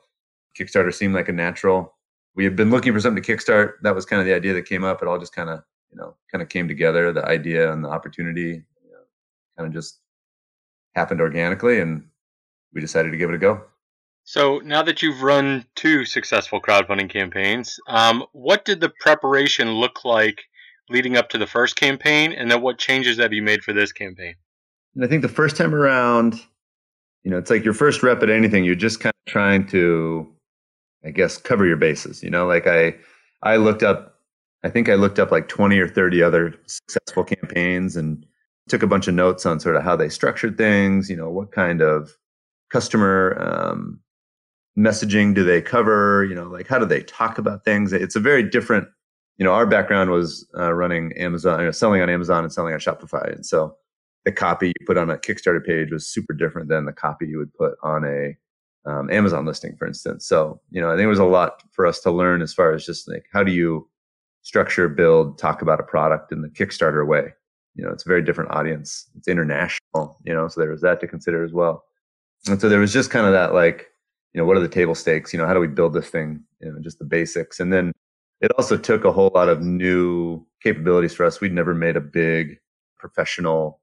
Kickstarter 0.58 0.94
seemed 0.94 1.14
like 1.14 1.28
a 1.28 1.32
natural. 1.32 1.94
We 2.34 2.44
had 2.44 2.56
been 2.56 2.70
looking 2.70 2.92
for 2.92 3.00
something 3.00 3.22
to 3.22 3.36
kickstart. 3.36 3.74
That 3.82 3.94
was 3.94 4.04
kind 4.04 4.20
of 4.20 4.26
the 4.26 4.34
idea 4.34 4.52
that 4.54 4.62
came 4.62 4.84
up. 4.84 5.02
It 5.02 5.08
all 5.08 5.18
just 5.18 5.34
kind 5.34 5.48
of, 5.48 5.62
you 5.90 5.96
know, 5.96 6.14
kind 6.30 6.42
of 6.42 6.48
came 6.48 6.68
together. 6.68 7.12
The 7.12 7.24
idea 7.24 7.72
and 7.72 7.84
the 7.84 7.88
opportunity 7.88 8.62
you 8.84 8.90
know, 8.92 9.00
kind 9.56 9.66
of 9.66 9.72
just 9.72 10.00
happened 10.94 11.20
organically 11.20 11.80
and 11.80 12.06
we 12.72 12.80
decided 12.80 13.10
to 13.10 13.16
give 13.16 13.30
it 13.30 13.34
a 13.34 13.38
go. 13.38 13.62
So 14.24 14.58
now 14.58 14.82
that 14.82 15.02
you've 15.02 15.22
run 15.22 15.64
two 15.76 16.04
successful 16.04 16.60
crowdfunding 16.60 17.08
campaigns, 17.08 17.78
um, 17.86 18.24
what 18.32 18.64
did 18.64 18.80
the 18.80 18.92
preparation 19.00 19.70
look 19.70 20.04
like 20.04 20.42
leading 20.88 21.16
up 21.16 21.28
to 21.30 21.38
the 21.38 21.46
first 21.46 21.76
campaign, 21.76 22.32
and 22.32 22.50
then 22.50 22.62
what 22.62 22.78
changes 22.78 23.18
have 23.18 23.32
you 23.32 23.42
made 23.42 23.62
for 23.62 23.72
this 23.72 23.92
campaign? 23.92 24.34
And 24.94 25.04
I 25.04 25.08
think 25.08 25.22
the 25.22 25.28
first 25.28 25.56
time 25.56 25.74
around, 25.74 26.40
you 27.22 27.30
know, 27.30 27.38
it's 27.38 27.50
like 27.50 27.64
your 27.64 27.74
first 27.74 28.02
rep 28.02 28.22
at 28.22 28.30
anything. 28.30 28.64
You're 28.64 28.74
just 28.74 29.00
kind 29.00 29.12
of 29.26 29.32
trying 29.32 29.66
to, 29.68 30.26
I 31.04 31.10
guess, 31.10 31.36
cover 31.36 31.66
your 31.66 31.76
bases. 31.76 32.22
You 32.22 32.30
know, 32.30 32.46
like 32.46 32.66
I, 32.66 32.94
I 33.42 33.56
looked 33.56 33.82
up, 33.82 34.20
I 34.64 34.70
think 34.70 34.88
I 34.88 34.94
looked 34.94 35.18
up 35.18 35.30
like 35.30 35.48
20 35.48 35.78
or 35.78 35.88
30 35.88 36.22
other 36.22 36.54
successful 36.66 37.24
campaigns 37.24 37.96
and 37.96 38.24
took 38.68 38.82
a 38.82 38.86
bunch 38.86 39.06
of 39.06 39.14
notes 39.14 39.46
on 39.46 39.60
sort 39.60 39.76
of 39.76 39.82
how 39.82 39.96
they 39.96 40.08
structured 40.08 40.56
things. 40.56 41.10
You 41.10 41.16
know, 41.16 41.30
what 41.30 41.52
kind 41.52 41.82
of 41.82 42.16
customer 42.70 43.36
um, 43.40 44.00
messaging 44.78 45.34
do 45.34 45.44
they 45.44 45.60
cover? 45.60 46.24
You 46.24 46.34
know, 46.34 46.48
like 46.48 46.68
how 46.68 46.78
do 46.78 46.86
they 46.86 47.02
talk 47.02 47.38
about 47.38 47.64
things? 47.64 47.92
It's 47.92 48.16
a 48.16 48.20
very 48.20 48.42
different, 48.42 48.88
you 49.38 49.44
know, 49.44 49.52
our 49.52 49.66
background 49.66 50.10
was 50.10 50.46
uh, 50.56 50.72
running 50.72 51.12
Amazon, 51.16 51.60
you 51.60 51.66
know, 51.66 51.70
selling 51.70 52.00
on 52.00 52.08
Amazon 52.08 52.42
and 52.44 52.52
selling 52.52 52.72
on 52.72 52.80
Shopify. 52.80 53.34
And 53.34 53.44
so 53.44 53.76
the 54.24 54.32
copy 54.32 54.68
you 54.68 54.86
put 54.86 54.96
on 54.96 55.10
a 55.10 55.16
Kickstarter 55.16 55.64
page 55.64 55.92
was 55.92 56.06
super 56.06 56.32
different 56.32 56.68
than 56.68 56.84
the 56.84 56.92
copy 56.92 57.26
you 57.26 57.38
would 57.38 57.54
put 57.54 57.74
on 57.82 58.04
a 58.04 58.36
um, 58.90 59.10
Amazon 59.10 59.44
listing, 59.44 59.76
for 59.76 59.86
instance. 59.86 60.26
So, 60.26 60.60
you 60.70 60.80
know, 60.80 60.90
I 60.90 60.96
think 60.96 61.04
it 61.04 61.08
was 61.08 61.18
a 61.18 61.24
lot 61.24 61.62
for 61.72 61.86
us 61.86 62.00
to 62.00 62.10
learn 62.10 62.40
as 62.40 62.54
far 62.54 62.72
as 62.72 62.86
just 62.86 63.08
like, 63.08 63.26
how 63.32 63.42
do 63.42 63.52
you 63.52 63.88
structure, 64.42 64.88
build, 64.88 65.38
talk 65.38 65.60
about 65.60 65.80
a 65.80 65.84
product 65.84 66.32
in 66.32 66.42
the 66.42 66.48
Kickstarter 66.48 67.06
way? 67.06 67.34
You 67.74 67.84
know, 67.84 67.90
it's 67.90 68.06
a 68.06 68.08
very 68.08 68.22
different 68.22 68.52
audience. 68.52 69.10
It's 69.16 69.28
international, 69.28 70.16
you 70.24 70.32
know, 70.32 70.48
so 70.48 70.60
there 70.60 70.70
was 70.70 70.80
that 70.80 71.00
to 71.00 71.08
consider 71.08 71.44
as 71.44 71.52
well. 71.52 71.84
And 72.48 72.60
so 72.60 72.68
there 72.68 72.80
was 72.80 72.92
just 72.92 73.10
kind 73.10 73.26
of 73.26 73.32
that 73.32 73.52
like, 73.52 73.88
you 74.32 74.40
know, 74.40 74.46
what 74.46 74.56
are 74.56 74.60
the 74.60 74.68
table 74.68 74.94
stakes? 74.94 75.32
You 75.32 75.38
know, 75.38 75.46
how 75.46 75.54
do 75.54 75.60
we 75.60 75.66
build 75.66 75.92
this 75.92 76.08
thing? 76.08 76.42
You 76.60 76.72
know, 76.72 76.78
just 76.80 76.98
the 76.98 77.04
basics. 77.04 77.60
And 77.60 77.72
then 77.72 77.92
it 78.40 78.50
also 78.58 78.76
took 78.76 79.04
a 79.04 79.12
whole 79.12 79.30
lot 79.34 79.48
of 79.48 79.62
new 79.62 80.44
capabilities 80.62 81.14
for 81.14 81.24
us. 81.24 81.40
We'd 81.40 81.52
never 81.52 81.74
made 81.74 81.96
a 81.96 82.00
big 82.00 82.58
professional, 82.98 83.80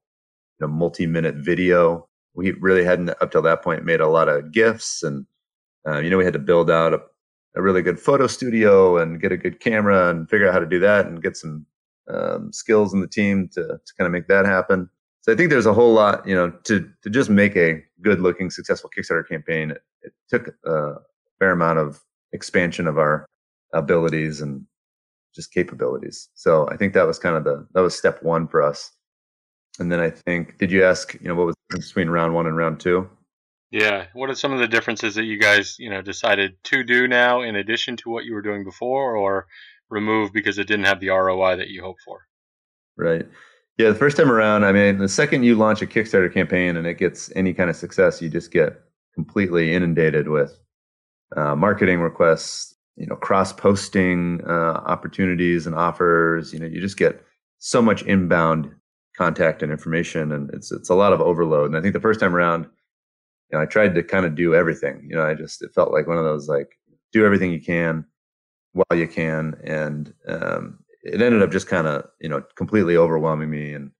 you 0.58 0.66
know, 0.66 0.72
multi-minute 0.72 1.36
video. 1.36 2.08
We 2.34 2.52
really 2.52 2.84
hadn't 2.84 3.10
up 3.10 3.30
till 3.30 3.42
that 3.42 3.62
point 3.62 3.84
made 3.84 4.00
a 4.00 4.08
lot 4.08 4.28
of 4.28 4.52
gifs, 4.52 5.02
and 5.02 5.26
uh, 5.86 5.98
you 5.98 6.10
know, 6.10 6.18
we 6.18 6.24
had 6.24 6.32
to 6.32 6.38
build 6.38 6.70
out 6.70 6.94
a, 6.94 7.00
a 7.56 7.62
really 7.62 7.82
good 7.82 8.00
photo 8.00 8.26
studio 8.26 8.98
and 8.98 9.20
get 9.20 9.32
a 9.32 9.36
good 9.36 9.60
camera 9.60 10.10
and 10.10 10.28
figure 10.28 10.48
out 10.48 10.54
how 10.54 10.60
to 10.60 10.66
do 10.66 10.80
that 10.80 11.06
and 11.06 11.22
get 11.22 11.36
some 11.36 11.66
um, 12.08 12.52
skills 12.52 12.92
in 12.92 13.00
the 13.00 13.08
team 13.08 13.48
to 13.54 13.62
to 13.62 13.94
kind 13.96 14.06
of 14.06 14.12
make 14.12 14.28
that 14.28 14.46
happen. 14.46 14.88
So 15.20 15.32
I 15.32 15.36
think 15.36 15.48
there's 15.50 15.64
a 15.66 15.72
whole 15.72 15.94
lot, 15.94 16.26
you 16.26 16.34
know, 16.34 16.50
to 16.64 16.90
to 17.02 17.10
just 17.10 17.30
make 17.30 17.56
a 17.56 17.82
good 18.02 18.20
looking, 18.20 18.50
successful 18.50 18.90
Kickstarter 18.96 19.26
campaign. 19.26 19.70
It, 19.70 19.82
it 20.02 20.12
took 20.28 20.54
a 20.66 20.96
fair 21.38 21.52
amount 21.52 21.78
of 21.78 22.02
expansion 22.32 22.86
of 22.86 22.98
our 22.98 23.26
abilities 23.74 24.40
and 24.40 24.64
just 25.34 25.52
capabilities. 25.52 26.28
So 26.34 26.68
I 26.70 26.76
think 26.76 26.94
that 26.94 27.06
was 27.06 27.18
kind 27.18 27.36
of 27.36 27.44
the 27.44 27.66
that 27.74 27.80
was 27.80 27.96
step 27.96 28.22
one 28.22 28.48
for 28.48 28.62
us. 28.62 28.92
And 29.78 29.90
then 29.90 30.00
I 30.00 30.10
think, 30.10 30.58
did 30.58 30.70
you 30.70 30.84
ask, 30.84 31.14
you 31.14 31.26
know, 31.26 31.34
what 31.34 31.46
was 31.46 31.56
the 31.56 31.74
difference 31.74 31.88
between 31.88 32.08
round 32.08 32.32
one 32.34 32.46
and 32.46 32.56
round 32.56 32.78
two? 32.78 33.10
Yeah. 33.72 34.06
What 34.12 34.30
are 34.30 34.34
some 34.36 34.52
of 34.52 34.60
the 34.60 34.68
differences 34.68 35.16
that 35.16 35.24
you 35.24 35.36
guys, 35.36 35.76
you 35.80 35.90
know, 35.90 36.00
decided 36.00 36.52
to 36.64 36.84
do 36.84 37.08
now 37.08 37.42
in 37.42 37.56
addition 37.56 37.96
to 37.98 38.10
what 38.10 38.24
you 38.24 38.34
were 38.34 38.42
doing 38.42 38.62
before 38.62 39.16
or 39.16 39.46
remove 39.90 40.32
because 40.32 40.58
it 40.58 40.68
didn't 40.68 40.84
have 40.84 41.00
the 41.00 41.08
ROI 41.08 41.56
that 41.56 41.68
you 41.68 41.82
hoped 41.82 42.02
for? 42.04 42.20
Right. 42.96 43.26
Yeah, 43.76 43.88
the 43.88 43.96
first 43.96 44.16
time 44.16 44.30
around, 44.30 44.64
I 44.64 44.70
mean, 44.70 44.98
the 44.98 45.08
second 45.08 45.42
you 45.42 45.56
launch 45.56 45.82
a 45.82 45.86
Kickstarter 45.86 46.32
campaign 46.32 46.76
and 46.76 46.86
it 46.86 46.98
gets 46.98 47.32
any 47.34 47.52
kind 47.52 47.68
of 47.68 47.74
success, 47.74 48.22
you 48.22 48.28
just 48.28 48.52
get 48.52 48.80
completely 49.14 49.74
inundated 49.74 50.28
with 50.28 50.56
uh, 51.36 51.56
marketing 51.56 51.98
requests, 51.98 52.76
you 52.96 53.06
know, 53.06 53.16
cross 53.16 53.52
posting 53.52 54.40
uh, 54.46 54.82
opportunities 54.86 55.66
and 55.66 55.74
offers. 55.74 56.52
You 56.52 56.60
know, 56.60 56.66
you 56.66 56.80
just 56.80 56.96
get 56.96 57.24
so 57.58 57.82
much 57.82 58.02
inbound 58.02 58.70
contact 59.16 59.62
and 59.62 59.72
information, 59.72 60.32
and 60.32 60.50
it's 60.52 60.70
it's 60.70 60.90
a 60.90 60.94
lot 60.94 61.12
of 61.12 61.20
overload. 61.20 61.66
And 61.66 61.76
I 61.76 61.80
think 61.80 61.94
the 61.94 62.00
first 62.00 62.20
time 62.20 62.34
around, 62.34 62.64
you 63.50 63.58
know, 63.58 63.62
I 63.62 63.66
tried 63.66 63.94
to 63.94 64.02
kind 64.02 64.26
of 64.26 64.34
do 64.34 64.54
everything. 64.54 65.06
You 65.08 65.16
know, 65.16 65.24
I 65.24 65.34
just 65.34 65.62
it 65.62 65.72
felt 65.74 65.92
like 65.92 66.06
one 66.06 66.18
of 66.18 66.24
those 66.24 66.48
like 66.48 66.78
do 67.12 67.24
everything 67.24 67.52
you 67.52 67.60
can 67.60 68.04
while 68.72 68.98
you 68.98 69.08
can, 69.08 69.56
and 69.64 70.12
um, 70.28 70.78
it 71.02 71.20
ended 71.20 71.42
up 71.42 71.50
just 71.50 71.68
kind 71.68 71.86
of 71.86 72.04
you 72.20 72.28
know 72.28 72.42
completely 72.56 72.96
overwhelming 72.96 73.50
me. 73.50 73.72
And 73.72 73.90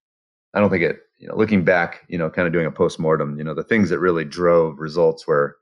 I 0.53 0.59
don't 0.59 0.69
think 0.69 0.83
it. 0.83 1.01
You 1.17 1.29
know, 1.29 1.37
looking 1.37 1.63
back, 1.63 2.03
you 2.09 2.17
know, 2.17 2.29
kind 2.29 2.45
of 2.45 2.51
doing 2.51 2.65
a 2.65 2.71
post 2.71 2.99
mortem, 2.99 3.37
you 3.37 3.43
know, 3.45 3.53
the 3.53 3.63
things 3.63 3.89
that 3.89 3.99
really 3.99 4.25
drove 4.25 4.77
results 4.77 5.25
were 5.25 5.57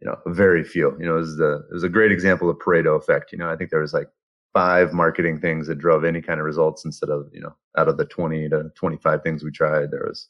you 0.00 0.06
know, 0.06 0.16
very 0.26 0.64
few. 0.64 0.96
You 0.98 1.06
know, 1.06 1.14
it 1.16 1.20
was 1.20 1.36
the 1.36 1.66
it 1.70 1.72
was 1.72 1.84
a 1.84 1.88
great 1.88 2.12
example 2.12 2.48
of 2.48 2.58
Pareto 2.58 2.96
effect. 2.96 3.32
You 3.32 3.38
know, 3.38 3.50
I 3.50 3.56
think 3.56 3.70
there 3.70 3.80
was 3.80 3.92
like 3.92 4.08
five 4.52 4.92
marketing 4.92 5.40
things 5.40 5.66
that 5.66 5.78
drove 5.78 6.04
any 6.04 6.20
kind 6.20 6.40
of 6.40 6.46
results 6.46 6.84
instead 6.84 7.10
of 7.10 7.28
you 7.32 7.40
know 7.40 7.54
out 7.76 7.88
of 7.88 7.96
the 7.96 8.04
20 8.04 8.48
to 8.48 8.70
25 8.74 9.22
things 9.22 9.44
we 9.44 9.50
tried 9.50 9.90
there 9.90 10.06
was 10.08 10.28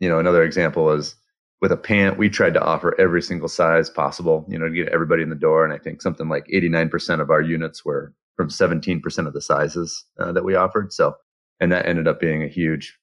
you 0.00 0.08
know 0.08 0.18
another 0.18 0.42
example 0.42 0.84
was 0.84 1.14
with 1.60 1.70
a 1.70 1.76
pant 1.76 2.18
we 2.18 2.28
tried 2.28 2.54
to 2.54 2.62
offer 2.62 2.98
every 3.00 3.20
single 3.22 3.48
size 3.48 3.90
possible 3.90 4.44
you 4.48 4.58
know 4.58 4.68
to 4.68 4.74
get 4.74 4.88
everybody 4.88 5.22
in 5.22 5.28
the 5.28 5.34
door 5.34 5.64
and 5.64 5.72
i 5.72 5.78
think 5.78 6.00
something 6.00 6.28
like 6.28 6.46
89% 6.52 7.20
of 7.20 7.30
our 7.30 7.42
units 7.42 7.84
were 7.84 8.14
from 8.36 8.48
17% 8.48 9.26
of 9.26 9.32
the 9.32 9.40
sizes 9.40 10.04
uh, 10.18 10.32
that 10.32 10.44
we 10.44 10.54
offered 10.54 10.92
so 10.92 11.14
and 11.60 11.70
that 11.72 11.86
ended 11.86 12.08
up 12.08 12.20
being 12.20 12.42
a 12.42 12.48
huge 12.48 12.98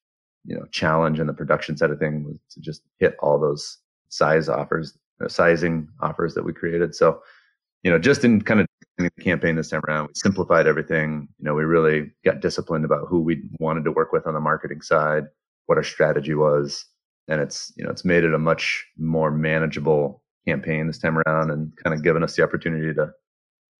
you 0.46 0.56
know 0.56 0.66
challenge 0.72 1.20
in 1.20 1.28
the 1.28 1.34
production 1.34 1.78
side 1.78 1.92
of 1.92 2.00
things 2.00 2.26
was 2.26 2.38
to 2.52 2.60
just 2.60 2.82
hit 3.00 3.16
all 3.20 3.40
those 3.40 3.78
size 4.10 4.50
offers 4.50 4.98
uh, 5.24 5.28
sizing 5.28 5.88
offers 6.02 6.34
that 6.34 6.44
we 6.44 6.54
created. 6.54 6.96
So, 6.96 7.22
you 7.84 7.92
know, 7.92 8.00
just 8.00 8.24
in 8.24 8.42
kind 8.42 8.62
of 8.62 8.68
the 8.98 9.10
campaign 9.22 9.56
this 9.56 9.70
time 9.70 9.82
around, 9.88 10.08
we 10.08 10.14
simplified 10.16 10.68
everything. 10.68 11.28
You 11.40 11.46
know, 11.46 11.54
we 11.54 11.64
really 11.64 12.12
got 12.24 12.40
disciplined 12.40 12.86
about 12.86 13.08
who 13.08 13.22
we 13.22 13.44
wanted 13.60 13.84
to 13.86 13.92
work 13.92 14.12
with 14.12 14.26
on 14.26 14.34
the 14.34 14.40
marketing 14.40 14.82
side, 14.82 15.26
what 15.66 15.78
our 15.78 15.84
strategy 15.84 16.34
was, 16.34 16.86
and 17.28 17.42
it's 17.42 17.74
you 17.76 17.84
know 17.84 17.90
it's 17.90 18.06
made 18.06 18.24
it 18.24 18.34
a 18.34 18.40
much 18.40 18.86
more 18.98 19.32
manageable 19.32 20.24
campaign 20.48 20.88
this 20.88 21.00
time 21.00 21.18
around, 21.18 21.52
and 21.52 21.72
kind 21.84 21.94
of 21.94 22.04
given 22.04 22.24
us 22.24 22.36
the 22.36 22.44
opportunity 22.44 22.94
to 22.94 23.12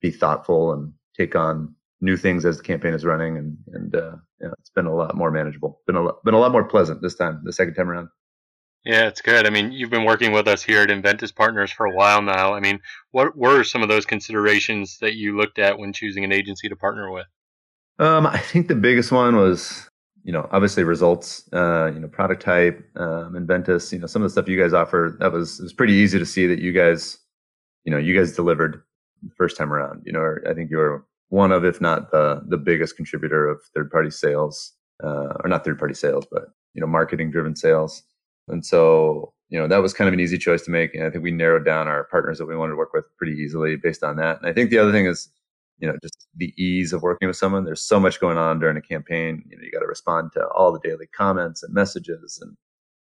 be 0.02 0.12
thoughtful 0.12 0.74
and 0.74 0.92
take 1.16 1.36
on 1.36 1.74
new 2.02 2.18
things 2.18 2.46
as 2.46 2.58
the 2.58 2.64
campaign 2.64 2.94
is 2.94 3.06
running, 3.06 3.38
and 3.38 3.58
and 3.74 3.96
uh, 3.96 4.16
yeah, 4.42 4.50
it's 4.60 4.70
been 4.70 4.86
a 4.86 4.96
lot 4.96 5.16
more 5.16 5.32
manageable. 5.32 5.82
Been 5.88 5.96
a 5.96 6.04
lot, 6.04 6.24
been 6.24 6.34
a 6.34 6.40
lot 6.40 6.52
more 6.52 6.64
pleasant 6.64 7.02
this 7.02 7.16
time, 7.16 7.42
the 7.44 7.54
second 7.54 7.76
time 7.76 7.90
around. 7.90 8.10
Yeah, 8.86 9.08
it's 9.08 9.22
good. 9.22 9.48
I 9.48 9.50
mean, 9.50 9.72
you've 9.72 9.90
been 9.90 10.04
working 10.04 10.32
with 10.32 10.48
us 10.48 10.62
here 10.62 10.82
at 10.82 10.90
Enventys 10.90 11.34
Partners 11.34 11.72
for 11.72 11.88
a 11.88 11.96
while 11.96 12.22
now. 12.22 12.54
I 12.54 12.60
mean, 12.60 12.80
what 13.12 13.36
were 13.36 13.64
some 13.64 13.82
of 13.82 13.90
those 13.90 14.06
considerations 14.06 15.00
that 15.00 15.16
you 15.16 15.36
looked 15.36 15.58
at 15.58 15.80
when 15.80 15.92
choosing 15.92 16.24
an 16.24 16.32
agency 16.32 16.70
to 16.70 16.76
partner 16.76 17.12
with? 17.12 17.26
Um, 17.98 18.28
I 18.28 18.38
think 18.38 18.68
the 18.68 18.76
biggest 18.76 19.12
one 19.12 19.38
was, 19.38 19.90
you 20.24 20.32
know, 20.32 20.48
obviously 20.52 20.84
results, 20.84 21.50
uh, 21.52 21.92
you 21.94 22.00
know, 22.00 22.08
product 22.08 22.44
type, 22.44 22.80
um, 22.96 23.34
Enventys, 23.34 23.92
you 23.92 23.98
know, 23.98 24.06
some 24.06 24.22
of 24.22 24.28
the 24.28 24.32
stuff 24.32 24.48
you 24.48 24.62
guys 24.62 24.74
offer, 24.74 25.18
that 25.20 25.32
was, 25.32 25.60
it 25.60 25.64
was 25.64 25.74
pretty 25.74 25.94
easy 25.94 26.20
to 26.20 26.26
see 26.26 26.46
that 26.46 26.60
you 26.60 26.72
guys, 26.72 27.18
you 27.86 27.92
know, 27.92 27.98
you 27.98 28.16
guys 28.16 28.36
delivered 28.36 28.84
the 29.24 29.34
first 29.36 29.58
time 29.58 29.74
around, 29.74 30.04
you 30.06 30.12
know, 30.12 30.36
I 30.48 30.54
think 30.54 30.70
you 30.70 30.78
were 30.78 31.06
one 31.30 31.52
of, 31.52 31.66
if 31.66 31.82
not 31.82 32.12
the, 32.12 32.44
the 32.48 32.58
biggest 32.58 32.98
contributor 32.98 33.48
of 33.48 33.64
third 33.74 33.90
party 33.90 34.12
sales, 34.12 34.74
uh, 35.04 35.34
or 35.44 35.48
not 35.48 35.66
third 35.66 35.80
party 35.80 35.96
sales, 35.96 36.28
but, 36.32 36.50
you 36.76 36.82
know, 36.82 36.88
marketing 36.88 37.32
driven 37.32 37.56
sales. 37.56 38.04
And 38.48 38.66
so, 38.66 39.34
you 39.50 39.60
know, 39.60 39.68
that 39.68 39.82
was 39.82 39.94
kind 39.94 40.08
of 40.08 40.14
an 40.14 40.20
easy 40.20 40.38
choice 40.38 40.64
to 40.64 40.72
make. 40.72 40.94
And 40.94 41.04
I 41.04 41.10
think 41.10 41.24
we 41.24 41.32
narrowed 41.32 41.66
down 41.66 41.88
our 41.88 42.06
partners 42.06 42.38
that 42.38 42.46
we 42.46 42.56
wanted 42.56 42.72
to 42.72 42.78
work 42.78 42.94
with 42.94 43.06
pretty 43.18 43.34
easily 43.34 43.76
based 43.76 44.04
on 44.04 44.18
that. 44.18 44.38
And 44.40 44.48
I 44.48 44.54
think 44.54 44.70
the 44.70 44.78
other 44.78 44.92
thing 44.92 45.06
is, 45.06 45.30
you 45.80 45.88
know, 45.88 45.98
just 46.02 46.28
the 46.36 46.54
ease 46.62 46.94
of 46.94 47.02
working 47.02 47.28
with 47.28 47.38
someone. 47.38 47.66
There's 47.66 47.82
so 47.82 48.00
much 48.00 48.20
going 48.20 48.38
on 48.38 48.60
during 48.60 48.78
a 48.78 48.82
campaign. 48.82 49.44
You 49.50 49.58
know, 49.58 49.64
you 49.64 49.72
got 49.72 49.80
to 49.80 49.88
respond 49.88 50.32
to 50.34 50.48
all 50.48 50.72
the 50.72 50.80
daily 50.80 51.08
comments 51.08 51.64
and 51.64 51.74
messages, 51.74 52.40
and 52.42 52.56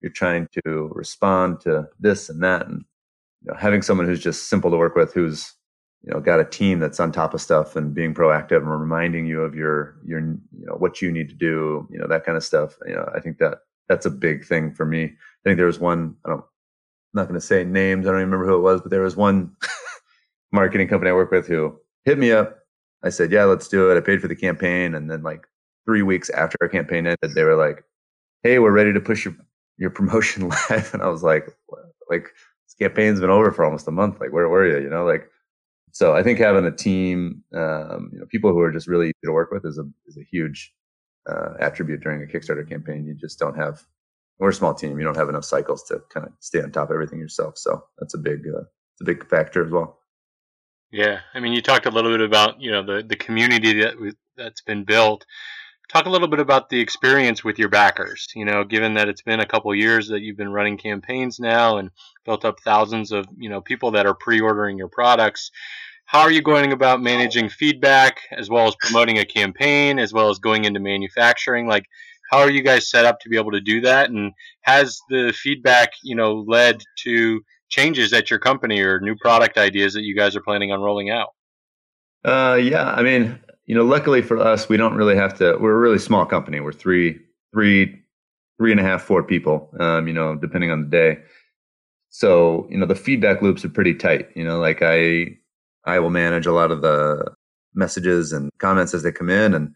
you're 0.00 0.12
trying 0.12 0.48
to 0.64 0.90
respond 0.94 1.60
to 1.62 1.88
this 2.00 2.28
and 2.28 2.42
that. 2.42 2.66
And 2.66 2.84
you 3.42 3.52
know, 3.52 3.58
having 3.58 3.82
someone 3.82 4.06
who's 4.06 4.22
just 4.22 4.48
simple 4.48 4.70
to 4.70 4.76
work 4.76 4.96
with, 4.96 5.12
who's 5.14 5.54
you 6.02 6.12
know 6.12 6.20
got 6.20 6.40
a 6.40 6.44
team 6.44 6.80
that's 6.80 7.00
on 7.00 7.12
top 7.12 7.34
of 7.34 7.40
stuff 7.40 7.76
and 7.76 7.94
being 7.94 8.14
proactive 8.14 8.58
and 8.58 8.70
reminding 8.70 9.26
you 9.26 9.42
of 9.42 9.54
your 9.54 9.96
your 10.04 10.20
you 10.20 10.40
know 10.66 10.74
what 10.74 11.00
you 11.00 11.12
need 11.12 11.28
to 11.28 11.34
do, 11.36 11.86
you 11.90 11.98
know 11.98 12.08
that 12.08 12.24
kind 12.24 12.36
of 12.36 12.44
stuff. 12.44 12.76
You 12.86 12.94
know, 12.94 13.08
I 13.14 13.20
think 13.20 13.38
that 13.38 13.58
that's 13.88 14.06
a 14.06 14.10
big 14.10 14.44
thing 14.44 14.72
for 14.72 14.84
me. 14.84 15.04
I 15.04 15.42
think 15.44 15.56
there 15.56 15.66
was 15.66 15.78
one, 15.78 16.16
I 16.24 16.30
don't, 16.30 16.40
I'm 16.40 16.44
not 17.14 17.28
going 17.28 17.40
to 17.40 17.46
say 17.46 17.64
names. 17.64 18.06
I 18.06 18.10
don't 18.10 18.20
remember 18.20 18.46
who 18.46 18.56
it 18.56 18.60
was, 18.60 18.80
but 18.80 18.90
there 18.90 19.02
was 19.02 19.16
one 19.16 19.54
marketing 20.52 20.88
company 20.88 21.10
I 21.10 21.14
work 21.14 21.30
with 21.30 21.46
who 21.46 21.76
hit 22.04 22.18
me 22.18 22.32
up. 22.32 22.58
I 23.02 23.10
said, 23.10 23.30
yeah, 23.30 23.44
let's 23.44 23.68
do 23.68 23.90
it. 23.90 23.96
I 23.96 24.00
paid 24.00 24.20
for 24.20 24.28
the 24.28 24.36
campaign. 24.36 24.94
And 24.94 25.10
then 25.10 25.22
like 25.22 25.46
three 25.84 26.02
weeks 26.02 26.28
after 26.30 26.56
our 26.60 26.68
campaign 26.68 27.06
ended, 27.06 27.34
they 27.34 27.44
were 27.44 27.56
like, 27.56 27.84
Hey, 28.42 28.58
we're 28.58 28.72
ready 28.72 28.92
to 28.92 29.00
push 29.00 29.24
your, 29.24 29.34
your 29.78 29.90
promotion 29.90 30.48
live. 30.70 30.92
And 30.92 31.02
I 31.02 31.08
was 31.08 31.22
like, 31.22 31.48
like 32.10 32.24
this 32.66 32.74
campaign's 32.78 33.20
been 33.20 33.30
over 33.30 33.50
for 33.52 33.64
almost 33.64 33.88
a 33.88 33.92
month. 33.92 34.20
Like, 34.20 34.32
where 34.32 34.48
were 34.48 34.66
you? 34.66 34.82
You 34.82 34.90
know, 34.90 35.04
like, 35.04 35.28
so 35.92 36.14
I 36.14 36.22
think 36.22 36.38
having 36.38 36.66
a 36.66 36.70
team, 36.70 37.42
um, 37.54 38.10
you 38.12 38.18
know, 38.18 38.26
people 38.28 38.50
who 38.50 38.60
are 38.60 38.70
just 38.72 38.86
really 38.86 39.06
easy 39.06 39.14
to 39.24 39.32
work 39.32 39.50
with 39.50 39.64
is 39.64 39.78
a, 39.78 39.84
is 40.06 40.18
a 40.18 40.24
huge 40.30 40.74
uh, 41.28 41.54
attribute 41.60 42.00
during 42.00 42.22
a 42.22 42.26
Kickstarter 42.26 42.68
campaign. 42.68 43.06
You 43.06 43.14
just 43.14 43.38
don't 43.38 43.56
have. 43.56 43.82
We're 44.38 44.50
a 44.50 44.54
small 44.54 44.74
team. 44.74 44.98
You 44.98 45.04
don't 45.04 45.16
have 45.16 45.30
enough 45.30 45.44
cycles 45.44 45.82
to 45.84 46.02
kind 46.12 46.26
of 46.26 46.32
stay 46.40 46.60
on 46.60 46.70
top 46.70 46.90
of 46.90 46.94
everything 46.94 47.18
yourself. 47.18 47.56
So 47.56 47.84
that's 47.98 48.14
a 48.14 48.18
big, 48.18 48.40
uh, 48.46 48.60
it's 48.60 49.00
a 49.00 49.04
big 49.04 49.26
factor 49.28 49.64
as 49.64 49.72
well. 49.72 49.98
Yeah, 50.92 51.20
I 51.34 51.40
mean, 51.40 51.52
you 51.52 51.62
talked 51.62 51.86
a 51.86 51.90
little 51.90 52.10
bit 52.10 52.20
about 52.20 52.60
you 52.60 52.70
know 52.70 52.82
the 52.82 53.02
the 53.02 53.16
community 53.16 53.80
that 53.80 54.14
that's 54.36 54.62
been 54.62 54.84
built. 54.84 55.26
Talk 55.88 56.06
a 56.06 56.10
little 56.10 56.28
bit 56.28 56.40
about 56.40 56.68
the 56.68 56.80
experience 56.80 57.44
with 57.44 57.58
your 57.58 57.68
backers. 57.68 58.28
You 58.34 58.44
know, 58.44 58.64
given 58.64 58.94
that 58.94 59.08
it's 59.08 59.22
been 59.22 59.40
a 59.40 59.46
couple 59.46 59.74
years 59.74 60.08
that 60.08 60.20
you've 60.20 60.36
been 60.36 60.52
running 60.52 60.76
campaigns 60.76 61.38
now 61.38 61.78
and 61.78 61.90
built 62.24 62.44
up 62.44 62.60
thousands 62.60 63.12
of 63.12 63.26
you 63.36 63.48
know 63.48 63.60
people 63.60 63.90
that 63.92 64.06
are 64.06 64.14
pre-ordering 64.14 64.78
your 64.78 64.88
products 64.88 65.50
how 66.06 66.20
are 66.20 66.30
you 66.30 66.40
going 66.40 66.72
about 66.72 67.02
managing 67.02 67.48
feedback 67.48 68.20
as 68.30 68.48
well 68.48 68.68
as 68.68 68.76
promoting 68.80 69.18
a 69.18 69.24
campaign 69.24 69.98
as 69.98 70.12
well 70.12 70.30
as 70.30 70.38
going 70.38 70.64
into 70.64 70.80
manufacturing? 70.80 71.66
Like 71.66 71.84
how 72.30 72.38
are 72.38 72.50
you 72.50 72.62
guys 72.62 72.88
set 72.88 73.04
up 73.04 73.20
to 73.20 73.28
be 73.28 73.36
able 73.36 73.52
to 73.52 73.60
do 73.60 73.80
that? 73.82 74.10
And 74.10 74.32
has 74.62 74.98
the 75.10 75.34
feedback 75.36 75.90
you 76.02 76.14
know 76.14 76.44
led 76.46 76.82
to 77.02 77.42
changes 77.68 78.12
at 78.12 78.30
your 78.30 78.38
company 78.38 78.80
or 78.80 79.00
new 79.00 79.16
product 79.16 79.58
ideas 79.58 79.94
that 79.94 80.02
you 80.02 80.16
guys 80.16 80.36
are 80.36 80.42
planning 80.42 80.72
on 80.72 80.80
rolling 80.80 81.10
out? 81.10 81.30
Uh, 82.24 82.58
yeah 82.60 82.90
i 82.92 83.02
mean 83.02 83.38
you 83.66 83.74
know 83.74 83.84
luckily 83.84 84.20
for 84.20 84.38
us 84.38 84.68
we 84.68 84.76
don't 84.76 84.94
really 84.94 85.14
have 85.14 85.36
to 85.38 85.56
we're 85.60 85.74
a 85.74 85.78
really 85.78 85.98
small 85.98 86.24
company. 86.24 86.60
We're 86.60 86.72
three 86.72 87.18
three 87.52 88.00
three 88.58 88.70
and 88.70 88.80
a 88.80 88.84
half 88.84 89.02
four 89.02 89.22
people 89.24 89.70
um, 89.80 90.06
you 90.06 90.14
know 90.14 90.36
depending 90.36 90.70
on 90.70 90.82
the 90.82 90.88
day. 90.88 91.18
So 92.10 92.68
you 92.70 92.78
know 92.78 92.86
the 92.86 92.94
feedback 92.94 93.42
loops 93.42 93.64
are 93.64 93.68
pretty 93.70 93.94
tight 93.94 94.30
you 94.36 94.44
know 94.44 94.60
like 94.60 94.82
i 94.82 95.36
I 95.86 95.98
will 95.98 96.10
manage 96.10 96.46
a 96.46 96.52
lot 96.52 96.70
of 96.70 96.82
the 96.82 97.32
messages 97.74 98.32
and 98.32 98.50
comments 98.58 98.94
as 98.94 99.02
they 99.02 99.12
come 99.12 99.30
in, 99.30 99.54
and 99.54 99.74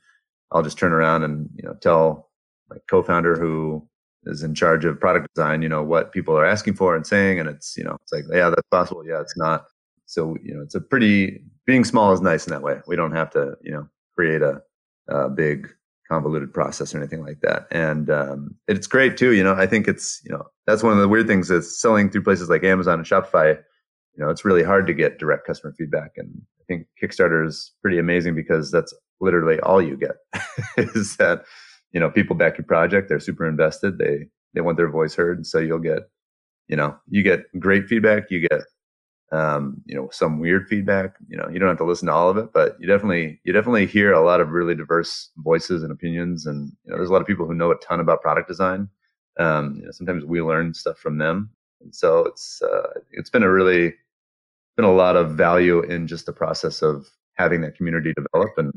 I'll 0.52 0.62
just 0.62 0.78
turn 0.78 0.92
around 0.92 1.22
and 1.22 1.48
you 1.54 1.62
know 1.62 1.74
tell 1.74 2.30
my 2.68 2.76
co-founder 2.88 3.36
who 3.36 3.86
is 4.24 4.42
in 4.42 4.54
charge 4.54 4.84
of 4.84 5.00
product 5.00 5.28
design, 5.34 5.62
you 5.62 5.68
know 5.68 5.82
what 5.82 6.12
people 6.12 6.36
are 6.36 6.44
asking 6.44 6.74
for 6.74 6.96
and 6.96 7.06
saying, 7.06 7.38
and 7.40 7.48
it's 7.48 7.76
you 7.76 7.84
know 7.84 7.96
it's 8.02 8.12
like 8.12 8.24
yeah 8.32 8.50
that's 8.50 8.68
possible, 8.70 9.06
yeah 9.06 9.20
it's 9.20 9.36
not. 9.36 9.64
So 10.06 10.36
you 10.42 10.54
know 10.54 10.62
it's 10.62 10.74
a 10.74 10.80
pretty 10.80 11.42
being 11.66 11.84
small 11.84 12.12
is 12.12 12.20
nice 12.20 12.46
in 12.46 12.52
that 12.52 12.62
way. 12.62 12.80
We 12.86 12.96
don't 12.96 13.12
have 13.12 13.30
to 13.30 13.56
you 13.62 13.70
know 13.70 13.88
create 14.16 14.42
a, 14.42 14.60
a 15.08 15.28
big 15.28 15.68
convoluted 16.10 16.52
process 16.52 16.92
or 16.92 16.98
anything 16.98 17.24
like 17.24 17.40
that. 17.40 17.68
And 17.70 18.10
um, 18.10 18.56
it's 18.66 18.88
great 18.88 19.16
too. 19.16 19.32
You 19.32 19.44
know, 19.44 19.54
I 19.54 19.66
think 19.66 19.86
it's 19.86 20.20
you 20.24 20.32
know 20.32 20.44
that's 20.66 20.82
one 20.82 20.92
of 20.92 20.98
the 20.98 21.08
weird 21.08 21.28
things 21.28 21.50
is 21.50 21.80
selling 21.80 22.10
through 22.10 22.24
places 22.24 22.48
like 22.48 22.64
Amazon 22.64 22.98
and 22.98 23.06
Shopify 23.06 23.58
you 24.14 24.24
know, 24.24 24.30
it's 24.30 24.44
really 24.44 24.62
hard 24.62 24.86
to 24.86 24.94
get 24.94 25.18
direct 25.18 25.46
customer 25.46 25.74
feedback. 25.76 26.12
And 26.16 26.30
I 26.60 26.64
think 26.66 26.86
Kickstarter 27.02 27.46
is 27.46 27.72
pretty 27.82 27.98
amazing 27.98 28.34
because 28.34 28.70
that's 28.70 28.94
literally 29.20 29.60
all 29.60 29.80
you 29.80 29.96
get 29.96 30.16
is 30.76 31.16
that, 31.16 31.44
you 31.92 32.00
know, 32.00 32.10
people 32.10 32.36
back 32.36 32.58
your 32.58 32.64
project, 32.66 33.08
they're 33.08 33.20
super 33.20 33.46
invested. 33.46 33.98
They, 33.98 34.26
they 34.54 34.60
want 34.60 34.76
their 34.76 34.90
voice 34.90 35.14
heard. 35.14 35.46
So 35.46 35.58
you'll 35.58 35.78
get, 35.78 36.02
you 36.68 36.76
know, 36.76 36.96
you 37.08 37.22
get 37.22 37.44
great 37.58 37.86
feedback. 37.86 38.30
You 38.30 38.48
get, 38.48 38.60
um, 39.32 39.80
you 39.86 39.94
know, 39.94 40.08
some 40.10 40.40
weird 40.40 40.66
feedback, 40.66 41.14
you 41.28 41.36
know, 41.36 41.48
you 41.48 41.60
don't 41.60 41.68
have 41.68 41.78
to 41.78 41.84
listen 41.84 42.06
to 42.06 42.12
all 42.12 42.28
of 42.30 42.36
it, 42.36 42.52
but 42.52 42.76
you 42.80 42.88
definitely, 42.88 43.40
you 43.44 43.52
definitely 43.52 43.86
hear 43.86 44.12
a 44.12 44.24
lot 44.24 44.40
of 44.40 44.48
really 44.48 44.74
diverse 44.74 45.30
voices 45.36 45.84
and 45.84 45.92
opinions. 45.92 46.46
And, 46.46 46.72
you 46.84 46.90
know, 46.90 46.96
there's 46.96 47.10
a 47.10 47.12
lot 47.12 47.22
of 47.22 47.28
people 47.28 47.46
who 47.46 47.54
know 47.54 47.70
a 47.70 47.76
ton 47.76 48.00
about 48.00 48.22
product 48.22 48.48
design. 48.48 48.88
Um, 49.38 49.76
you 49.76 49.84
know, 49.84 49.92
sometimes 49.92 50.24
we 50.24 50.42
learn 50.42 50.74
stuff 50.74 50.98
from 50.98 51.18
them 51.18 51.50
And 51.80 51.94
so 51.94 52.24
it's 52.26 52.62
uh, 52.62 53.00
it's 53.12 53.30
been 53.30 53.42
a 53.42 53.50
really 53.50 53.94
been 54.76 54.84
a 54.84 54.92
lot 54.92 55.16
of 55.16 55.32
value 55.32 55.80
in 55.82 56.06
just 56.06 56.26
the 56.26 56.32
process 56.32 56.82
of 56.82 57.06
having 57.34 57.60
that 57.62 57.76
community 57.76 58.12
develop 58.14 58.50
and 58.58 58.72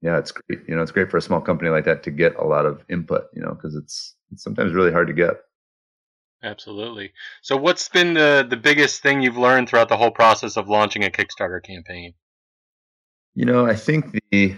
yeah 0.00 0.16
it's 0.16 0.30
great 0.30 0.60
you 0.68 0.74
know 0.74 0.82
it's 0.82 0.92
great 0.92 1.10
for 1.10 1.16
a 1.16 1.22
small 1.22 1.40
company 1.40 1.70
like 1.70 1.84
that 1.84 2.02
to 2.04 2.10
get 2.10 2.36
a 2.36 2.44
lot 2.44 2.64
of 2.64 2.84
input 2.88 3.24
you 3.34 3.42
know 3.42 3.52
because 3.52 3.74
it's 3.74 4.14
it's 4.32 4.42
sometimes 4.44 4.72
really 4.72 4.92
hard 4.92 5.08
to 5.08 5.14
get. 5.14 5.36
Absolutely. 6.42 7.12
So 7.42 7.56
what's 7.56 7.88
been 7.88 8.14
the 8.14 8.46
the 8.48 8.56
biggest 8.56 9.02
thing 9.02 9.22
you've 9.22 9.38
learned 9.38 9.68
throughout 9.68 9.88
the 9.88 9.96
whole 9.96 10.12
process 10.12 10.56
of 10.56 10.68
launching 10.68 11.04
a 11.04 11.10
kickstarter 11.10 11.62
campaign? 11.62 12.14
You 13.34 13.44
know 13.44 13.66
i 13.66 13.74
think 13.74 14.18
the 14.30 14.56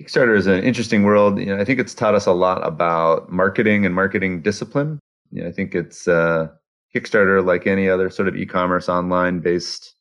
kickstarter 0.00 0.36
is 0.36 0.46
an 0.46 0.62
interesting 0.62 1.02
world. 1.02 1.38
You 1.38 1.46
know 1.46 1.58
i 1.60 1.64
think 1.64 1.80
it's 1.80 1.94
taught 1.94 2.14
us 2.14 2.26
a 2.26 2.32
lot 2.32 2.66
about 2.66 3.30
marketing 3.30 3.84
and 3.86 3.94
marketing 3.94 4.42
discipline 4.42 5.00
know, 5.32 5.48
i 5.48 5.52
think 5.52 5.74
it's 5.74 6.08
uh 6.08 6.48
kickstarter 6.94 7.44
like 7.44 7.66
any 7.66 7.88
other 7.88 8.10
sort 8.10 8.28
of 8.28 8.36
e-commerce 8.36 8.88
online 8.88 9.40
based 9.40 9.94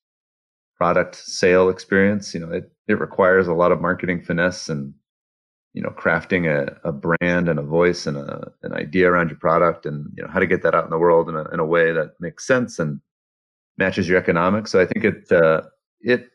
product 0.75 1.15
sale 1.15 1.69
experience 1.69 2.33
you 2.33 2.39
know 2.39 2.51
it, 2.51 2.71
it 2.87 2.99
requires 2.99 3.47
a 3.47 3.53
lot 3.53 3.71
of 3.71 3.81
marketing 3.81 4.21
finesse 4.21 4.69
and 4.69 4.93
you 5.73 5.81
know 5.81 5.89
crafting 5.89 6.47
a, 6.47 6.77
a 6.87 6.91
brand 6.91 7.49
and 7.49 7.59
a 7.59 7.63
voice 7.63 8.07
and 8.07 8.17
a, 8.17 8.51
an 8.61 8.73
idea 8.73 9.09
around 9.09 9.29
your 9.29 9.39
product 9.39 9.85
and 9.85 10.07
you 10.15 10.23
know 10.23 10.29
how 10.29 10.39
to 10.39 10.47
get 10.47 10.61
that 10.63 10.75
out 10.75 10.85
in 10.85 10.91
the 10.91 10.97
world 10.97 11.27
in 11.29 11.35
a, 11.35 11.43
in 11.49 11.59
a 11.59 11.65
way 11.65 11.91
that 11.91 12.11
makes 12.19 12.47
sense 12.47 12.79
and 12.79 13.01
matches 13.77 14.07
your 14.07 14.17
economics. 14.17 14.71
So 14.71 14.79
i 14.79 14.85
think 14.85 15.03
it 15.03 15.31
uh, 15.31 15.61
it 16.01 16.29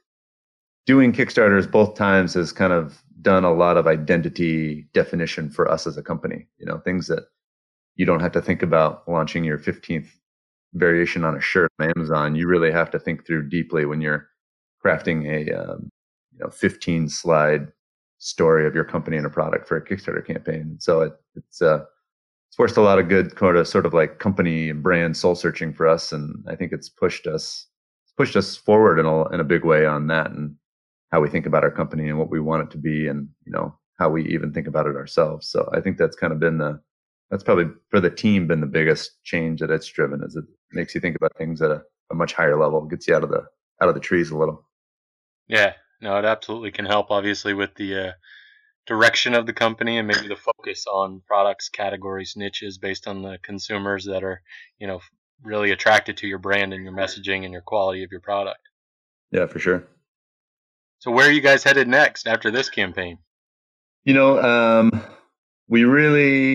doing 0.87 1.13
kickstarters 1.13 1.71
both 1.71 1.95
times 1.95 2.35
has 2.35 2.53
kind 2.53 2.73
of 2.73 3.03
done 3.21 3.45
a 3.45 3.53
lot 3.53 3.77
of 3.77 3.87
identity 3.87 4.89
definition 4.93 5.51
for 5.51 5.71
us 5.71 5.87
as 5.87 5.97
a 5.97 6.03
company 6.03 6.47
you 6.59 6.67
know 6.67 6.79
things 6.79 7.07
that 7.09 7.25
you 7.99 8.07
don't 8.07 8.21
have 8.21 8.33
to 8.33 8.41
think 8.41 8.63
about 8.63 9.07
launching 9.07 9.45
your 9.45 9.59
15th 9.59 10.09
variation 10.75 11.25
on 11.25 11.37
a 11.37 11.41
shirt 11.41 11.71
on 11.79 11.91
Amazon, 11.97 12.35
you 12.35 12.47
really 12.47 12.71
have 12.71 12.91
to 12.93 12.99
think 12.99 13.27
through 13.27 13.49
deeply 13.49 13.85
when 13.85 14.01
you're 14.01 14.29
crafting 14.85 15.27
a 15.27 15.53
um, 15.53 15.91
you 16.33 16.39
know 16.39 16.49
15 16.49 17.09
slide 17.09 17.69
story 18.19 18.67
of 18.67 18.75
your 18.75 18.85
company 18.85 19.17
and 19.17 19.27
a 19.27 19.31
product 19.31 19.69
for 19.69 19.77
a 19.77 19.85
Kickstarter 19.85 20.25
campaign. 20.25 20.77
So 20.79 21.03
it, 21.03 21.13
it's 21.35 21.61
uh, 21.61 21.85
it's 22.49 22.57
forced 22.57 22.77
a 22.77 22.83
lot 22.83 22.99
of 22.99 23.09
good 23.09 23.37
sort 23.37 23.57
of 23.57 23.67
sort 23.67 23.85
of 23.85 23.93
like 23.93 24.21
company 24.21 24.71
and 24.71 24.83
brand 24.83 25.17
soul 25.17 25.35
searching 25.35 25.75
for 25.75 25.87
us, 25.89 26.13
and 26.13 26.45
I 26.49 26.55
think 26.55 26.73
it's 26.73 26.89
pushed 26.89 27.27
us 27.27 27.67
it's 28.05 28.13
pushed 28.13 28.37
us 28.37 28.57
forward 28.57 29.01
in 29.01 29.07
a 29.07 29.29
in 29.31 29.41
a 29.41 29.45
big 29.45 29.65
way 29.65 29.87
on 29.87 30.07
that 30.07 30.31
and 30.31 30.55
how 31.11 31.21
we 31.21 31.29
think 31.29 31.47
about 31.47 31.65
our 31.65 31.71
company 31.71 32.09
and 32.09 32.19
what 32.19 32.31
we 32.31 32.39
want 32.39 32.63
it 32.63 32.71
to 32.73 32.79
be, 32.79 33.09
and 33.09 33.29
you 33.45 33.53
know 33.53 33.77
how 33.99 34.09
we 34.09 34.25
even 34.29 34.53
think 34.53 34.69
about 34.69 34.87
it 34.87 34.95
ourselves. 34.95 35.49
So 35.49 35.69
I 35.73 35.81
think 35.81 35.99
that's 35.99 36.17
kind 36.17 36.33
of 36.33 36.39
been 36.39 36.59
the 36.59 36.81
that's 37.31 37.43
probably 37.43 37.67
for 37.91 38.01
the 38.01 38.11
team 38.11 38.47
been 38.47 38.61
the 38.61 38.67
biggest 38.67 39.23
change 39.23 39.61
that 39.61 39.71
it's 39.71 39.87
driven 39.87 40.23
is 40.25 40.37
it 40.37 40.45
makes 40.73 40.95
you 40.95 41.01
think 41.01 41.17
about 41.17 41.37
things 41.37 41.61
at 41.61 41.71
a, 41.71 41.83
a 42.11 42.15
much 42.15 42.33
higher 42.33 42.59
level 42.59 42.85
gets 42.87 43.09
you 43.09 43.15
out 43.15 43.25
of 43.25 43.31
the 43.31 43.45
out 43.81 43.89
of 43.89 43.95
the 43.95 44.01
trees 44.01 44.31
a 44.31 44.37
little. 44.37 44.67
Yeah. 45.47 45.75
No 46.01 46.17
it 46.19 46.25
absolutely 46.25 46.71
can 46.71 46.87
help 46.87 47.11
obviously 47.11 47.55
with 47.55 47.75
the 47.75 48.09
uh, 48.09 48.13
direction 48.87 49.35
of 49.35 49.47
the 49.47 49.53
company 49.53 49.99
and 49.99 50.09
maybe 50.09 50.29
the 50.29 50.37
focus 50.37 50.87
on 50.91 51.23
products 51.27 51.69
categories 51.69 52.35
niches 52.37 52.79
based 52.79 53.07
on 53.07 53.23
the 53.23 53.39
consumers 53.43 54.05
that 54.07 54.25
are 54.25 54.43
you 54.79 54.87
know 54.87 55.01
really 55.43 55.71
attracted 55.71 56.17
to 56.17 56.27
your 56.27 56.39
brand 56.39 56.73
and 56.73 56.83
your 56.83 56.93
messaging 56.93 57.45
and 57.45 57.53
your 57.53 57.63
quality 57.63 58.03
of 58.03 58.11
your 58.11 58.21
product. 58.21 58.61
Yeah 59.31 59.47
for 59.47 59.59
sure. 59.59 59.87
So 61.01 61.11
where 61.11 61.29
are 61.29 61.33
you 61.33 61.41
guys 61.41 61.63
headed 61.63 61.87
next 61.87 62.27
after 62.27 62.51
this 62.51 62.71
campaign? 62.71 63.19
You 64.05 64.15
know 64.15 64.41
um, 64.41 65.05
we 65.69 65.85
really 65.85 66.55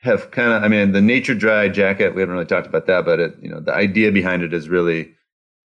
have 0.00 0.30
kind 0.30 0.52
of, 0.52 0.62
I 0.62 0.68
mean, 0.68 0.92
the 0.92 1.00
nature 1.00 1.34
dry 1.34 1.68
jacket, 1.68 2.14
we 2.14 2.20
haven't 2.20 2.34
really 2.34 2.46
talked 2.46 2.66
about 2.66 2.86
that, 2.86 3.04
but 3.04 3.18
it, 3.18 3.34
you 3.42 3.48
know, 3.48 3.60
the 3.60 3.74
idea 3.74 4.12
behind 4.12 4.42
it 4.42 4.54
is 4.54 4.68
really, 4.68 5.12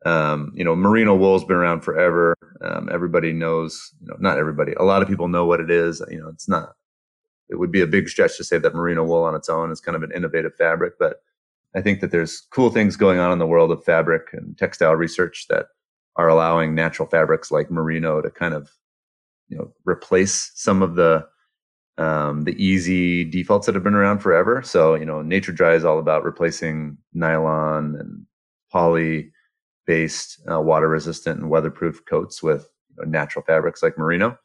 um, 0.06 0.52
you 0.56 0.64
know, 0.64 0.76
merino 0.76 1.16
wool's 1.16 1.46
been 1.46 1.56
around 1.56 1.82
forever. 1.82 2.36
Um, 2.62 2.90
everybody 2.92 3.32
knows, 3.32 3.94
you 4.02 4.08
know, 4.08 4.16
not 4.20 4.38
everybody, 4.38 4.74
a 4.74 4.84
lot 4.84 5.02
of 5.02 5.08
people 5.08 5.28
know 5.28 5.46
what 5.46 5.60
it 5.60 5.70
is. 5.70 6.02
You 6.10 6.20
know, 6.20 6.30
it's 6.30 6.50
not, 6.50 6.74
it 7.50 7.60
would 7.60 7.72
be 7.72 7.82
a 7.82 7.88
big 7.88 8.10
stretch 8.10 8.38
to 8.38 8.44
say 8.44 8.58
that 8.58 8.74
merino 8.74 9.04
wool 9.04 9.24
on 9.24 9.36
its 9.36 9.50
own 9.50 9.72
is 9.72 9.80
kind 9.80 9.96
of 9.96 10.02
an 10.02 10.12
innovative 10.12 10.56
fabric, 10.56 10.94
but 10.98 11.22
I 11.76 11.82
think 11.82 12.02
that 12.02 12.12
there's 12.12 12.42
cool 12.52 12.70
things 12.70 12.96
going 12.96 13.20
on 13.20 13.32
in 13.32 13.40
the 13.40 13.48
world 13.48 13.72
of 13.72 13.84
fabric 13.84 14.30
and 14.34 14.58
textile 14.58 14.96
research 14.96 15.46
that 15.50 15.68
are 16.16 16.28
allowing 16.28 16.74
natural 16.74 17.08
fabrics 17.08 17.52
like 17.52 17.70
merino 17.70 18.22
to 18.22 18.30
kind 18.30 18.54
of, 18.54 18.72
you 19.50 19.58
know, 19.58 19.72
replace 19.86 20.52
some 20.56 20.82
of 20.82 20.96
the, 20.96 21.28
um, 21.98 22.44
the 22.44 22.56
easy 22.64 23.24
defaults 23.24 23.66
that 23.66 23.76
have 23.76 23.84
been 23.84 23.94
around 23.94 24.20
forever. 24.20 24.62
So, 24.64 24.96
you 24.96 25.06
know, 25.06 25.22
Nature 25.22 25.52
Dry 25.52 25.74
is 25.74 25.86
all 25.86 26.00
about 26.00 26.24
replacing 26.24 26.98
nylon 27.14 27.96
and 28.00 28.26
poly 28.72 29.32
based 29.86 30.42
uh, 30.50 30.62
water 30.62 30.88
resistant 30.88 31.40
and 31.40 31.50
weatherproof 31.50 32.02
coats 32.06 32.42
with 32.42 32.68
you 32.90 33.04
know, 33.04 33.10
natural 33.10 33.44
fabrics 33.46 33.84
like 33.84 33.98
merino. 33.98 34.38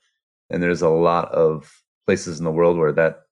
And 0.51 0.63
there's 0.63 0.83
a 0.83 0.89
lot 0.89 1.31
of 1.33 1.83
places 2.07 2.39
in 2.39 2.45
the 2.45 2.51
world 2.51 2.77
where 2.77 2.93
that, 2.93 3.23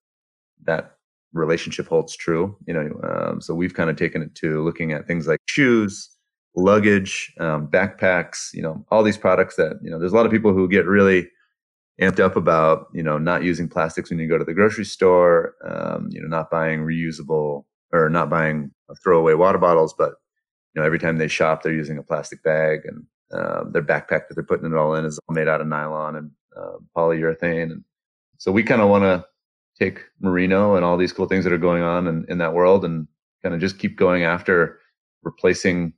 that 0.65 0.97
relationship 1.33 1.87
holds 1.87 2.17
true, 2.17 2.57
you 2.67 2.75
know. 2.75 2.91
Um, 3.03 3.41
so 3.41 3.55
we've 3.55 3.75
kind 3.75 3.91
of 3.91 3.97
taken 3.97 4.23
it 4.23 4.35
to 4.37 4.63
looking 4.63 4.93
at 4.93 5.07
things 5.07 5.27
like 5.27 5.41
shoes, 5.47 6.11
luggage, 6.55 7.33
um, 7.39 7.69
backpacks, 7.69 8.53
you 8.55 8.63
know, 8.63 8.85
all 8.91 9.03
these 9.03 9.19
products 9.19 9.57
that, 9.57 9.79
you 9.83 9.91
know, 9.91 9.99
there's 9.99 10.13
a 10.13 10.17
lot 10.17 10.27
of 10.27 10.33
people 10.33 10.55
who 10.55 10.69
get 10.69 10.87
really 10.87 11.29
amped 12.01 12.21
up 12.21 12.37
about 12.37 12.89
you 12.93 13.03
know 13.03 13.19
not 13.19 13.43
using 13.43 13.69
plastics 13.69 14.11
when 14.11 14.19
you 14.19 14.29
go 14.29 14.39
to 14.39 14.45
the 14.45 14.55
grocery 14.55 14.85
store 14.85 15.55
um, 15.67 16.09
you 16.11 16.21
know 16.21 16.29
not 16.29 16.51
buying 16.51 16.81
reusable 16.81 17.65
or 17.93 18.09
not 18.11 18.29
buying 18.29 18.71
throwaway 19.03 19.35
water 19.35 19.59
bottles 19.59 19.95
but 19.97 20.15
you 20.75 20.81
know 20.81 20.87
every 20.87 20.99
time 20.99 21.17
they 21.17 21.29
shop 21.29 21.63
they're 21.63 21.73
using 21.73 21.99
a 21.99 22.03
plastic 22.03 22.43
bag 22.43 22.81
and 22.85 23.05
uh, 23.33 23.65
their 23.71 23.83
backpack 23.83 24.29
that 24.29 24.35
they're 24.35 24.45
putting 24.45 24.71
it 24.71 24.77
all 24.77 24.95
in 24.95 25.05
is 25.05 25.19
all 25.29 25.35
made 25.35 25.49
out 25.49 25.61
of 25.61 25.67
nylon 25.67 26.17
and 26.17 26.31
uh, 26.57 26.77
polyurethane. 26.97 27.73
And 27.73 27.85
so 28.39 28.53
we 28.53 28.63
kind 28.63 28.81
of 28.81 28.89
want 28.89 29.03
to 29.03 29.25
take 29.79 30.01
merino 30.21 30.75
and 30.75 30.85
all 30.85 30.97
these 30.97 31.13
cool 31.13 31.27
things 31.27 31.45
that 31.45 31.53
are 31.53 31.59
going 31.59 31.83
on 31.83 32.07
in, 32.07 32.25
in 32.29 32.39
that 32.39 32.55
world 32.55 32.85
and 32.85 33.07
kind 33.43 33.55
of 33.55 33.61
just 33.61 33.79
keep 33.79 33.97
going 33.97 34.23
after 34.23 34.79
replacing 35.23 35.93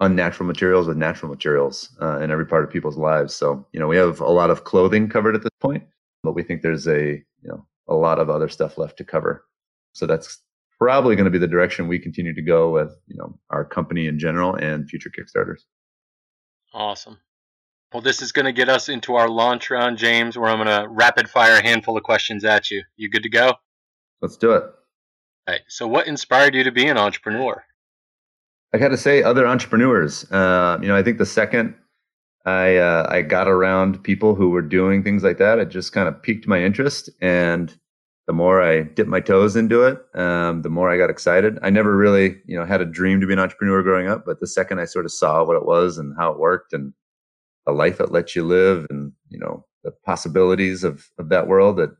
unnatural 0.00 0.46
materials 0.46 0.86
with 0.86 0.96
natural 0.96 1.30
materials 1.30 1.94
uh, 2.00 2.20
in 2.20 2.30
every 2.30 2.46
part 2.46 2.64
of 2.64 2.70
people's 2.70 2.96
lives. 2.96 3.34
So, 3.34 3.66
you 3.72 3.80
know, 3.80 3.86
we 3.86 3.96
have 3.96 4.20
a 4.20 4.30
lot 4.30 4.50
of 4.50 4.64
clothing 4.64 5.08
covered 5.08 5.34
at 5.34 5.42
this 5.42 5.50
point, 5.60 5.84
but 6.22 6.32
we 6.32 6.42
think 6.42 6.62
there's 6.62 6.88
a, 6.88 7.22
you 7.42 7.48
know, 7.48 7.66
a 7.88 7.94
lot 7.94 8.18
of 8.18 8.30
other 8.30 8.48
stuff 8.48 8.78
left 8.78 8.96
to 8.98 9.04
cover. 9.04 9.44
So 9.92 10.06
that's 10.06 10.38
probably 10.78 11.16
going 11.16 11.26
to 11.26 11.30
be 11.30 11.38
the 11.38 11.46
direction 11.46 11.88
we 11.88 11.98
continue 11.98 12.34
to 12.34 12.42
go 12.42 12.70
with, 12.70 12.96
you 13.06 13.16
know, 13.16 13.38
our 13.50 13.64
company 13.64 14.06
in 14.06 14.18
general 14.18 14.54
and 14.54 14.88
future 14.88 15.10
Kickstarters. 15.10 15.60
Awesome. 16.72 17.18
Well, 17.92 18.00
this 18.00 18.22
is 18.22 18.32
going 18.32 18.46
to 18.46 18.52
get 18.52 18.68
us 18.68 18.88
into 18.88 19.16
our 19.16 19.28
launch 19.28 19.68
round, 19.68 19.98
James, 19.98 20.38
where 20.38 20.48
I'm 20.48 20.64
going 20.64 20.68
to 20.68 20.88
rapid 20.88 21.28
fire 21.28 21.58
a 21.58 21.62
handful 21.62 21.96
of 21.96 22.04
questions 22.04 22.44
at 22.44 22.70
you. 22.70 22.84
You 22.96 23.10
good 23.10 23.24
to 23.24 23.28
go? 23.28 23.54
Let's 24.22 24.36
do 24.36 24.52
it. 24.52 24.62
All 24.62 24.72
right. 25.48 25.62
So, 25.66 25.88
what 25.88 26.06
inspired 26.06 26.54
you 26.54 26.62
to 26.64 26.70
be 26.70 26.86
an 26.86 26.96
entrepreneur? 26.96 27.64
I 28.72 28.78
got 28.78 28.88
to 28.88 28.96
say, 28.96 29.22
other 29.22 29.46
entrepreneurs. 29.46 30.30
Uh, 30.30 30.78
you 30.80 30.88
know, 30.88 30.96
I 30.96 31.02
think 31.02 31.18
the 31.18 31.26
second 31.26 31.74
I 32.46 32.76
uh, 32.76 33.06
I 33.10 33.22
got 33.22 33.48
around 33.48 34.02
people 34.02 34.34
who 34.34 34.50
were 34.50 34.62
doing 34.62 35.02
things 35.02 35.22
like 35.22 35.38
that, 35.38 35.58
it 35.58 35.68
just 35.68 35.92
kind 35.92 36.08
of 36.08 36.22
piqued 36.22 36.46
my 36.46 36.62
interest, 36.62 37.10
and 37.20 37.76
the 38.26 38.32
more 38.32 38.62
I 38.62 38.82
dipped 38.82 39.10
my 39.10 39.20
toes 39.20 39.56
into 39.56 39.82
it, 39.82 39.98
um, 40.14 40.62
the 40.62 40.70
more 40.70 40.88
I 40.90 40.96
got 40.96 41.10
excited. 41.10 41.58
I 41.62 41.70
never 41.70 41.96
really, 41.96 42.36
you 42.46 42.56
know, 42.56 42.64
had 42.64 42.80
a 42.80 42.86
dream 42.86 43.20
to 43.20 43.26
be 43.26 43.32
an 43.32 43.38
entrepreneur 43.40 43.82
growing 43.82 44.08
up, 44.08 44.24
but 44.24 44.40
the 44.40 44.46
second 44.46 44.78
I 44.78 44.84
sort 44.84 45.04
of 45.04 45.12
saw 45.12 45.44
what 45.44 45.56
it 45.56 45.66
was 45.66 45.98
and 45.98 46.14
how 46.16 46.32
it 46.32 46.38
worked, 46.38 46.72
and 46.72 46.94
the 47.66 47.72
life 47.72 48.00
it 48.00 48.12
lets 48.12 48.34
you 48.34 48.44
live, 48.44 48.86
and 48.88 49.12
you 49.28 49.38
know, 49.38 49.66
the 49.84 49.92
possibilities 50.06 50.84
of 50.84 51.10
of 51.18 51.28
that 51.28 51.48
world, 51.48 51.78
it 51.80 51.90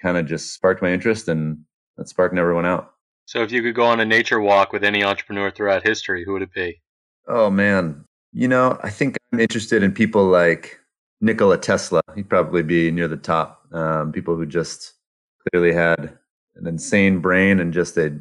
kind 0.00 0.16
of 0.16 0.26
just 0.26 0.54
sparked 0.54 0.82
my 0.82 0.92
interest, 0.92 1.28
and 1.28 1.58
that 1.98 2.08
sparked 2.08 2.36
everyone 2.38 2.66
out. 2.66 2.94
So 3.30 3.44
if 3.44 3.52
you 3.52 3.62
could 3.62 3.76
go 3.76 3.84
on 3.84 4.00
a 4.00 4.04
nature 4.04 4.40
walk 4.40 4.72
with 4.72 4.82
any 4.82 5.04
entrepreneur 5.04 5.52
throughout 5.52 5.86
history, 5.86 6.24
who 6.24 6.32
would 6.32 6.42
it 6.42 6.52
be? 6.52 6.80
Oh 7.28 7.48
man, 7.48 8.04
you 8.32 8.48
know, 8.48 8.76
I 8.82 8.90
think 8.90 9.16
I'm 9.32 9.38
interested 9.38 9.84
in 9.84 9.92
people 9.92 10.24
like 10.24 10.80
Nikola 11.20 11.56
Tesla. 11.56 12.00
He'd 12.16 12.28
probably 12.28 12.64
be 12.64 12.90
near 12.90 13.06
the 13.06 13.16
top. 13.16 13.64
Um, 13.72 14.10
people 14.10 14.34
who 14.34 14.46
just 14.46 14.94
clearly 15.48 15.72
had 15.72 16.18
an 16.56 16.66
insane 16.66 17.20
brain 17.20 17.60
and 17.60 17.72
just 17.72 17.96
a 17.98 18.18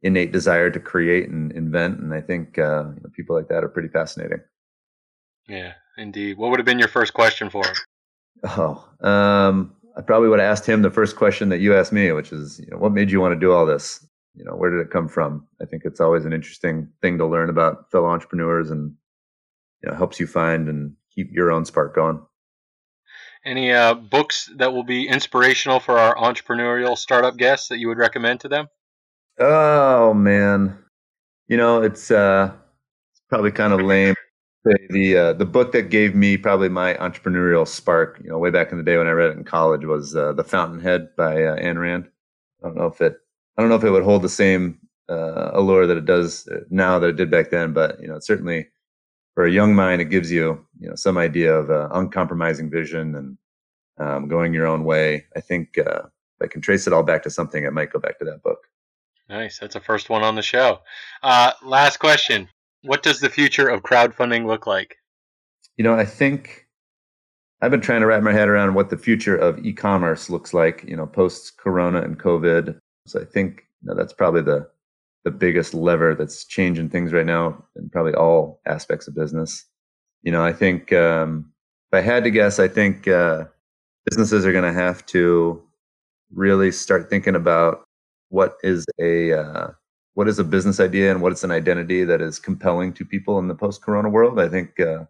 innate 0.00 0.32
desire 0.32 0.70
to 0.70 0.80
create 0.80 1.28
and 1.28 1.52
invent. 1.52 2.00
And 2.00 2.14
I 2.14 2.22
think 2.22 2.58
uh, 2.58 2.84
you 2.94 3.02
know, 3.02 3.10
people 3.14 3.36
like 3.36 3.48
that 3.48 3.62
are 3.62 3.68
pretty 3.68 3.88
fascinating. 3.88 4.40
Yeah, 5.46 5.74
indeed. 5.98 6.38
What 6.38 6.48
would 6.48 6.58
have 6.58 6.64
been 6.64 6.78
your 6.78 6.88
first 6.88 7.12
question 7.12 7.50
for 7.50 7.66
him? 7.66 7.74
Oh, 8.44 8.88
um, 9.06 9.76
I 9.94 10.00
probably 10.00 10.30
would 10.30 10.40
have 10.40 10.50
asked 10.50 10.64
him 10.64 10.80
the 10.80 10.90
first 10.90 11.16
question 11.16 11.50
that 11.50 11.58
you 11.58 11.76
asked 11.76 11.92
me, 11.92 12.10
which 12.12 12.32
is, 12.32 12.60
you 12.60 12.70
know, 12.70 12.78
what 12.78 12.92
made 12.92 13.10
you 13.10 13.20
want 13.20 13.34
to 13.34 13.38
do 13.38 13.52
all 13.52 13.66
this? 13.66 14.07
You 14.38 14.44
know 14.44 14.52
where 14.52 14.70
did 14.70 14.80
it 14.80 14.90
come 14.90 15.08
from 15.08 15.46
i 15.60 15.64
think 15.64 15.82
it's 15.84 16.00
always 16.00 16.24
an 16.24 16.32
interesting 16.32 16.88
thing 17.02 17.18
to 17.18 17.26
learn 17.26 17.50
about 17.50 17.90
fellow 17.90 18.08
entrepreneurs 18.08 18.70
and 18.70 18.94
you 19.82 19.90
know 19.90 19.96
helps 19.96 20.20
you 20.20 20.26
find 20.26 20.68
and 20.68 20.94
keep 21.14 21.32
your 21.32 21.50
own 21.50 21.64
spark 21.64 21.94
going 21.94 22.20
any 23.44 23.72
uh, 23.72 23.94
books 23.94 24.50
that 24.56 24.72
will 24.72 24.84
be 24.84 25.08
inspirational 25.08 25.80
for 25.80 25.98
our 25.98 26.14
entrepreneurial 26.16 26.96
startup 26.96 27.36
guests 27.36 27.68
that 27.68 27.78
you 27.78 27.88
would 27.88 27.98
recommend 27.98 28.40
to 28.40 28.48
them 28.48 28.68
Oh 29.40 30.14
man, 30.14 30.76
you 31.46 31.56
know 31.56 31.82
it's 31.82 32.10
uh, 32.10 32.52
it's 33.12 33.22
probably 33.28 33.52
kind 33.52 33.72
of 33.72 33.80
lame. 33.80 34.14
The 34.90 35.16
uh, 35.16 35.32
the 35.34 35.46
book 35.46 35.72
that 35.72 35.90
gave 35.90 36.14
me 36.14 36.36
probably 36.36 36.68
my 36.68 36.94
entrepreneurial 36.94 37.66
spark, 37.66 38.20
you 38.22 38.28
know, 38.28 38.38
way 38.38 38.50
back 38.50 38.72
in 38.72 38.78
the 38.78 38.84
day 38.84 38.98
when 38.98 39.06
I 39.06 39.12
read 39.12 39.30
it 39.30 39.36
in 39.36 39.44
college, 39.44 39.84
was 39.84 40.16
uh, 40.16 40.32
The 40.32 40.42
Fountainhead 40.42 41.10
by 41.16 41.44
uh, 41.44 41.56
Ayn 41.56 41.80
Rand. 41.80 42.08
I 42.62 42.66
don't 42.66 42.76
know 42.76 42.86
if 42.86 43.00
it 43.00 43.18
I 43.58 43.60
don't 43.60 43.70
know 43.70 43.76
if 43.76 43.84
it 43.84 43.90
would 43.90 44.04
hold 44.04 44.22
the 44.22 44.28
same 44.28 44.78
uh, 45.08 45.50
allure 45.52 45.86
that 45.86 45.96
it 45.96 46.04
does 46.04 46.48
now 46.70 46.98
that 47.00 47.08
it 47.08 47.16
did 47.16 47.30
back 47.30 47.50
then, 47.50 47.72
but 47.72 48.00
you 48.00 48.06
know, 48.06 48.20
certainly 48.20 48.68
for 49.34 49.44
a 49.44 49.50
young 49.50 49.74
mind, 49.74 50.00
it 50.00 50.06
gives 50.06 50.30
you 50.30 50.64
you 50.78 50.88
know 50.88 50.94
some 50.94 51.18
idea 51.18 51.52
of 51.52 51.70
uh, 51.70 51.88
uncompromising 51.92 52.70
vision 52.70 53.14
and 53.16 53.38
um, 53.98 54.28
going 54.28 54.54
your 54.54 54.66
own 54.66 54.84
way. 54.84 55.26
I 55.36 55.40
think 55.40 55.76
uh, 55.76 56.02
if 56.04 56.42
I 56.42 56.46
can 56.46 56.60
trace 56.60 56.86
it 56.86 56.92
all 56.92 57.02
back 57.02 57.24
to 57.24 57.30
something, 57.30 57.66
I 57.66 57.70
might 57.70 57.92
go 57.92 57.98
back 57.98 58.18
to 58.20 58.24
that 58.26 58.42
book. 58.42 58.60
Nice. 59.28 59.58
That's 59.58 59.76
a 59.76 59.80
first 59.80 60.08
one 60.08 60.22
on 60.22 60.36
the 60.36 60.42
show. 60.42 60.80
Uh, 61.22 61.52
last 61.62 61.98
question. 61.98 62.48
What 62.82 63.02
does 63.02 63.20
the 63.20 63.28
future 63.28 63.68
of 63.68 63.82
crowdfunding 63.82 64.46
look 64.46 64.66
like? 64.66 64.96
You 65.76 65.84
know, 65.84 65.94
I 65.94 66.04
think 66.04 66.66
I've 67.60 67.70
been 67.70 67.80
trying 67.80 68.00
to 68.00 68.06
wrap 68.06 68.22
my 68.22 68.32
head 68.32 68.48
around 68.48 68.74
what 68.74 68.88
the 68.88 68.96
future 68.96 69.36
of 69.36 69.58
e-commerce 69.64 70.30
looks 70.30 70.54
like, 70.54 70.84
you 70.86 70.96
know, 70.96 71.06
post 71.06 71.58
corona 71.58 72.02
and 72.02 72.18
COVID. 72.18 72.78
So 73.08 73.20
I 73.20 73.24
think 73.24 73.64
you 73.82 73.88
know, 73.88 73.94
that's 73.94 74.12
probably 74.12 74.42
the 74.42 74.68
the 75.24 75.30
biggest 75.30 75.74
lever 75.74 76.14
that's 76.14 76.44
changing 76.44 76.88
things 76.88 77.12
right 77.12 77.26
now 77.26 77.62
in 77.76 77.90
probably 77.90 78.14
all 78.14 78.60
aspects 78.66 79.08
of 79.08 79.14
business. 79.14 79.64
You 80.22 80.32
know, 80.32 80.44
I 80.44 80.52
think 80.52 80.92
um, 80.92 81.52
if 81.92 81.98
I 81.98 82.00
had 82.00 82.24
to 82.24 82.30
guess, 82.30 82.58
I 82.58 82.68
think 82.68 83.08
uh, 83.08 83.44
businesses 84.06 84.46
are 84.46 84.52
going 84.52 84.64
to 84.64 84.80
have 84.80 85.04
to 85.06 85.62
really 86.32 86.70
start 86.70 87.10
thinking 87.10 87.34
about 87.34 87.84
what 88.28 88.56
is 88.62 88.86
a 89.00 89.32
uh, 89.32 89.68
what 90.14 90.28
is 90.28 90.38
a 90.38 90.44
business 90.44 90.80
idea 90.80 91.10
and 91.10 91.22
what 91.22 91.32
is 91.32 91.44
an 91.44 91.50
identity 91.50 92.04
that 92.04 92.20
is 92.20 92.38
compelling 92.38 92.92
to 92.92 93.04
people 93.04 93.38
in 93.38 93.48
the 93.48 93.54
post-corona 93.54 94.08
world. 94.08 94.38
I 94.38 94.48
think, 94.48 94.78
uh, 94.80 95.04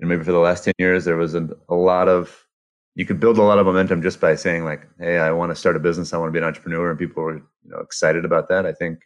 and 0.00 0.08
maybe 0.08 0.24
for 0.24 0.32
the 0.32 0.38
last 0.38 0.64
ten 0.64 0.74
years, 0.78 1.04
there 1.04 1.16
was 1.16 1.34
a, 1.34 1.48
a 1.68 1.74
lot 1.74 2.08
of 2.08 2.46
you 2.94 3.06
could 3.06 3.20
build 3.20 3.38
a 3.38 3.42
lot 3.42 3.58
of 3.58 3.66
momentum 3.66 4.02
just 4.02 4.20
by 4.20 4.34
saying 4.34 4.64
like, 4.64 4.86
"Hey, 4.98 5.18
I 5.18 5.30
want 5.32 5.50
to 5.50 5.56
start 5.56 5.76
a 5.76 5.80
business. 5.80 6.12
I 6.12 6.18
want 6.18 6.28
to 6.28 6.32
be 6.32 6.38
an 6.38 6.44
entrepreneur," 6.44 6.90
and 6.90 6.98
people 6.98 7.22
were 7.22 7.36
you 7.36 7.70
know 7.70 7.78
excited 7.78 8.24
about 8.24 8.48
that. 8.48 8.66
I 8.66 8.72
think, 8.72 9.00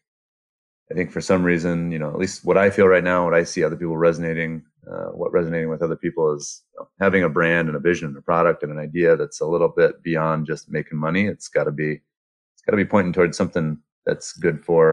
I 0.91 0.95
think 0.95 1.13
for 1.13 1.21
some 1.21 1.45
reason, 1.45 1.93
you 1.93 1.99
know, 1.99 2.09
at 2.09 2.19
least 2.19 2.45
what 2.45 2.59
I 2.59 2.71
feel 2.71 2.87
right 2.87 3.05
now, 3.05 3.25
what 3.25 3.35
I 3.35 3.45
see 3.45 3.63
other 3.63 3.77
people 3.77 3.97
resonating, 3.97 4.63
uh, 4.91 5.11
what 5.11 5.33
resonating 5.33 5.69
with 5.69 5.83
other 5.83 5.97
people 5.97 6.35
is 6.35 6.63
you 6.73 6.81
know, 6.81 6.89
having 7.01 7.23
a 7.23 7.29
brand 7.29 7.69
and 7.69 7.77
a 7.77 7.81
vision 7.81 8.09
and 8.09 8.17
a 8.17 8.23
product 8.23 8.63
and 8.63 8.73
an 8.73 8.79
idea 8.79 9.17
that's 9.17 9.41
a 9.41 9.47
little 9.47 9.69
bit 9.69 10.03
beyond 10.03 10.47
just 10.47 10.71
making 10.71 10.99
money. 10.99 11.27
It's 11.27 11.49
got 11.49 11.65
to 11.65 11.73
be 11.73 11.93
it's 11.93 12.63
got 12.67 12.73
to 12.73 12.77
be 12.77 12.85
pointing 12.85 13.13
towards 13.13 13.37
something 13.37 13.79
that's 14.07 14.33
good 14.33 14.65
for 14.65 14.93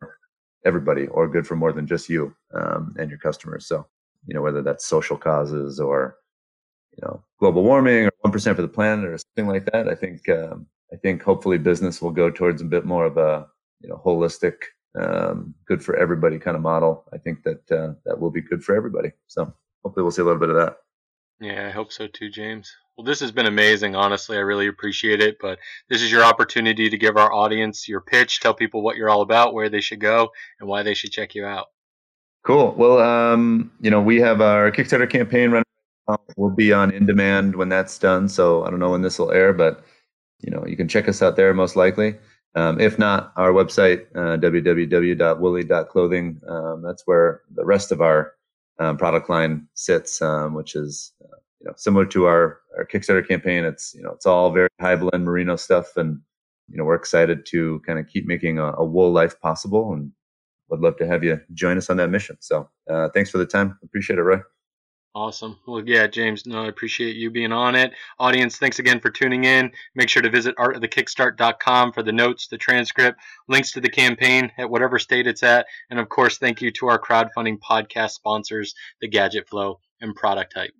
everybody 0.65 1.07
or 1.07 1.27
good 1.27 1.47
for 1.47 1.55
more 1.55 1.73
than 1.73 1.87
just 1.87 2.09
you 2.09 2.33
um, 2.53 2.93
and 2.99 3.09
your 3.09 3.19
customers. 3.19 3.67
So, 3.67 3.87
you 4.25 4.33
know, 4.33 4.41
whether 4.41 4.61
that's 4.61 4.85
social 4.85 5.17
causes 5.17 5.79
or, 5.79 6.17
you 6.91 6.99
know, 7.03 7.23
global 7.41 7.63
warming 7.63 8.05
or 8.05 8.11
1% 8.23 8.55
for 8.55 8.61
the 8.61 8.67
planet 8.67 9.09
or 9.09 9.17
something 9.17 9.47
like 9.51 9.65
that, 9.71 9.89
I 9.89 9.95
think, 9.95 10.29
um, 10.29 10.67
I 10.93 10.95
think 10.95 11.23
hopefully 11.23 11.57
business 11.57 12.01
will 12.01 12.11
go 12.11 12.29
towards 12.29 12.61
a 12.61 12.65
bit 12.65 12.85
more 12.85 13.05
of 13.05 13.17
a, 13.17 13.47
you 13.81 13.89
know, 13.89 13.99
holistic, 14.05 14.57
um, 14.97 15.55
good 15.65 15.83
for 15.83 15.95
everybody 15.97 16.37
kind 16.37 16.55
of 16.55 16.61
model. 16.61 17.03
I 17.11 17.17
think 17.17 17.41
that, 17.43 17.71
uh, 17.71 17.93
that 18.05 18.19
will 18.19 18.29
be 18.29 18.41
good 18.41 18.63
for 18.63 18.75
everybody. 18.75 19.11
So 19.25 19.51
hopefully 19.83 20.03
we'll 20.03 20.11
see 20.11 20.21
a 20.21 20.25
little 20.25 20.39
bit 20.39 20.51
of 20.51 20.55
that. 20.57 20.77
Yeah, 21.39 21.65
I 21.67 21.71
hope 21.71 21.91
so 21.91 22.05
too, 22.05 22.29
James. 22.29 22.71
Well, 22.95 23.05
this 23.05 23.21
has 23.21 23.31
been 23.31 23.47
amazing. 23.47 23.95
Honestly, 23.95 24.37
I 24.37 24.41
really 24.41 24.67
appreciate 24.67 25.19
it. 25.19 25.37
But 25.41 25.57
this 25.89 26.03
is 26.03 26.11
your 26.11 26.23
opportunity 26.23 26.91
to 26.91 26.97
give 26.97 27.17
our 27.17 27.33
audience 27.33 27.87
your 27.87 28.01
pitch, 28.01 28.39
tell 28.39 28.53
people 28.53 28.83
what 28.83 28.97
you're 28.97 29.09
all 29.09 29.21
about, 29.21 29.55
where 29.55 29.69
they 29.69 29.81
should 29.81 29.99
go, 29.99 30.29
and 30.59 30.69
why 30.69 30.83
they 30.83 30.93
should 30.93 31.11
check 31.11 31.33
you 31.33 31.43
out. 31.43 31.67
Cool. 32.45 32.75
Well, 32.77 32.99
um, 32.99 33.71
you 33.81 33.89
know, 33.89 34.01
we 34.01 34.19
have 34.19 34.41
our 34.41 34.71
Kickstarter 34.71 35.09
campaign 35.09 35.49
running. 35.49 35.65
We'll 36.37 36.55
be 36.55 36.71
on 36.73 36.91
in 36.91 37.05
demand 37.05 37.55
when 37.55 37.69
that's 37.69 37.97
done. 37.99 38.27
So 38.29 38.63
I 38.65 38.69
don't 38.69 38.79
know 38.79 38.91
when 38.91 39.01
this 39.01 39.19
will 39.19 39.31
air, 39.31 39.53
but 39.53 39.83
you 40.39 40.51
know, 40.51 40.65
you 40.65 40.75
can 40.77 40.87
check 40.87 41.07
us 41.07 41.21
out 41.21 41.35
there 41.35 41.53
most 41.53 41.75
likely. 41.75 42.15
Um, 42.55 42.79
if 42.81 42.97
not, 42.99 43.31
our 43.37 43.51
website, 43.51 44.05
uh, 44.15 44.37
www.woolly.clothing. 44.37 46.41
Um, 46.47 46.81
that's 46.81 47.03
where 47.05 47.41
the 47.53 47.65
rest 47.65 47.91
of 47.91 48.01
our 48.01 48.33
um, 48.79 48.97
product 48.97 49.29
line 49.29 49.67
sits, 49.73 50.21
um, 50.21 50.53
which 50.53 50.75
is 50.75 51.13
uh, 51.23 51.37
you 51.61 51.67
know 51.67 51.73
similar 51.77 52.05
to 52.07 52.25
our 52.25 52.59
our 52.77 52.85
Kickstarter 52.85 53.25
campaign. 53.27 53.63
It's 53.63 53.93
you 53.93 54.01
know 54.03 54.11
it's 54.11 54.25
all 54.25 54.51
very 54.51 54.67
high 54.81 54.95
blend 54.97 55.23
merino 55.23 55.55
stuff, 55.55 55.95
and 55.95 56.19
you 56.69 56.77
know 56.77 56.83
we're 56.83 56.95
excited 56.95 57.45
to 57.47 57.81
kind 57.85 57.99
of 57.99 58.07
keep 58.07 58.27
making 58.27 58.59
a, 58.59 58.73
a 58.73 58.83
wool 58.85 59.11
life 59.11 59.39
possible, 59.39 59.93
and 59.93 60.11
would 60.69 60.81
love 60.81 60.97
to 60.97 61.07
have 61.07 61.23
you 61.23 61.39
join 61.53 61.77
us 61.77 61.89
on 61.89 61.95
that 61.97 62.09
mission. 62.09 62.35
So 62.41 62.69
uh, 62.89 63.09
thanks 63.13 63.29
for 63.29 63.37
the 63.37 63.45
time. 63.45 63.77
Appreciate 63.83 64.19
it, 64.19 64.23
Roy. 64.23 64.39
Awesome. 65.13 65.59
Well, 65.67 65.83
yeah, 65.85 66.07
James, 66.07 66.45
no, 66.45 66.63
I 66.63 66.67
appreciate 66.67 67.17
you 67.17 67.29
being 67.29 67.51
on 67.51 67.75
it. 67.75 67.91
Audience, 68.17 68.57
thanks 68.57 68.79
again 68.79 69.01
for 69.01 69.09
tuning 69.09 69.43
in. 69.43 69.71
Make 69.93 70.07
sure 70.07 70.21
to 70.21 70.29
visit 70.29 70.55
artofthekickstart.com 70.55 71.91
for 71.91 72.01
the 72.01 72.13
notes, 72.13 72.47
the 72.47 72.57
transcript, 72.57 73.19
links 73.49 73.73
to 73.73 73.81
the 73.81 73.89
campaign 73.89 74.51
at 74.57 74.69
whatever 74.69 74.99
state 74.99 75.27
it's 75.27 75.43
at. 75.43 75.65
And 75.89 75.99
of 75.99 76.07
course, 76.07 76.37
thank 76.37 76.61
you 76.61 76.71
to 76.71 76.87
our 76.87 76.97
crowdfunding 76.97 77.59
podcast 77.59 78.11
sponsors, 78.11 78.73
The 79.01 79.09
Gadget 79.09 79.49
Flow 79.49 79.79
and 79.99 80.15
Product 80.15 80.53
Type. 80.53 80.71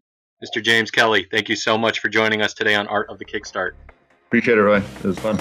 Mr. 0.41 0.63
James 0.63 0.91
Kelly, 0.91 1.27
thank 1.29 1.49
you 1.49 1.57
so 1.57 1.77
much 1.77 1.99
for 1.99 2.07
joining 2.07 2.41
us 2.41 2.53
today 2.53 2.75
on 2.75 2.87
Art 2.87 3.09
of 3.09 3.19
the 3.19 3.25
Kickstart. 3.25 3.71
Appreciate 4.27 4.57
it, 4.57 4.61
Roy. 4.61 4.77
It 4.77 5.03
was 5.03 5.19
fun. 5.19 5.37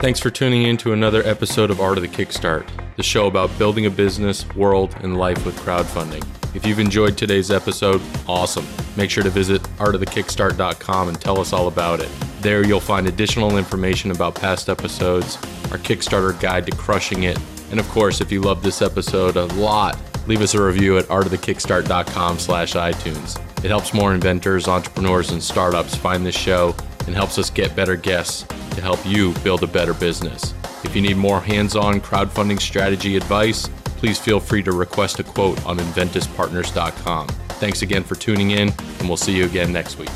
Thanks 0.00 0.20
for 0.20 0.30
tuning 0.30 0.64
in 0.64 0.76
to 0.78 0.92
another 0.92 1.22
episode 1.22 1.70
of 1.70 1.80
Art 1.80 1.96
of 1.96 2.02
the 2.02 2.08
Kickstart, 2.08 2.68
the 2.98 3.04
show 3.04 3.28
about 3.28 3.56
building 3.58 3.86
a 3.86 3.90
business, 3.90 4.44
world, 4.56 4.94
and 5.02 5.16
life 5.16 5.46
with 5.46 5.56
crowdfunding. 5.60 6.26
If 6.52 6.66
you've 6.66 6.80
enjoyed 6.80 7.16
today's 7.16 7.48
episode, 7.48 8.02
awesome. 8.26 8.66
Make 8.96 9.08
sure 9.08 9.22
to 9.22 9.30
visit 9.30 9.62
artofthekickstart.com 9.78 11.08
and 11.08 11.20
tell 11.20 11.40
us 11.40 11.52
all 11.52 11.68
about 11.68 12.00
it. 12.00 12.10
There 12.40 12.66
you'll 12.66 12.80
find 12.80 13.06
additional 13.06 13.56
information 13.56 14.10
about 14.10 14.34
past 14.34 14.68
episodes, 14.68 15.36
our 15.70 15.78
Kickstarter 15.78 16.38
guide 16.40 16.66
to 16.66 16.72
crushing 16.72 17.22
it, 17.22 17.38
and 17.70 17.78
of 17.78 17.88
course, 17.90 18.20
if 18.20 18.32
you 18.32 18.40
love 18.40 18.64
this 18.64 18.82
episode 18.82 19.36
a 19.36 19.44
lot, 19.44 19.96
leave 20.26 20.40
us 20.40 20.54
a 20.54 20.62
review 20.62 20.98
at 20.98 21.04
artofthekickstart.com 21.04 22.40
slash 22.40 22.72
iTunes. 22.72 23.38
It 23.64 23.68
helps 23.68 23.94
more 23.94 24.12
inventors, 24.12 24.66
entrepreneurs, 24.66 25.30
and 25.30 25.40
startups 25.40 25.94
find 25.94 26.26
this 26.26 26.36
show 26.36 26.74
and 27.06 27.14
helps 27.14 27.38
us 27.38 27.48
get 27.48 27.76
better 27.76 27.94
guests 27.94 28.42
to 28.74 28.80
help 28.80 28.98
you 29.06 29.34
build 29.44 29.62
a 29.62 29.68
better 29.68 29.94
business. 29.94 30.52
If 30.84 30.94
you 30.94 31.02
need 31.02 31.16
more 31.16 31.40
hands 31.40 31.76
on 31.76 32.00
crowdfunding 32.00 32.60
strategy 32.60 33.16
advice, 33.16 33.68
please 33.98 34.18
feel 34.18 34.40
free 34.40 34.62
to 34.62 34.72
request 34.72 35.18
a 35.18 35.24
quote 35.24 35.64
on 35.66 35.78
enventyspartners.com. 35.78 37.28
Thanks 37.58 37.82
again 37.82 38.04
for 38.04 38.14
tuning 38.14 38.52
in, 38.52 38.68
and 38.98 39.08
we'll 39.08 39.16
see 39.16 39.36
you 39.36 39.44
again 39.44 39.72
next 39.72 39.98
week. 39.98 40.10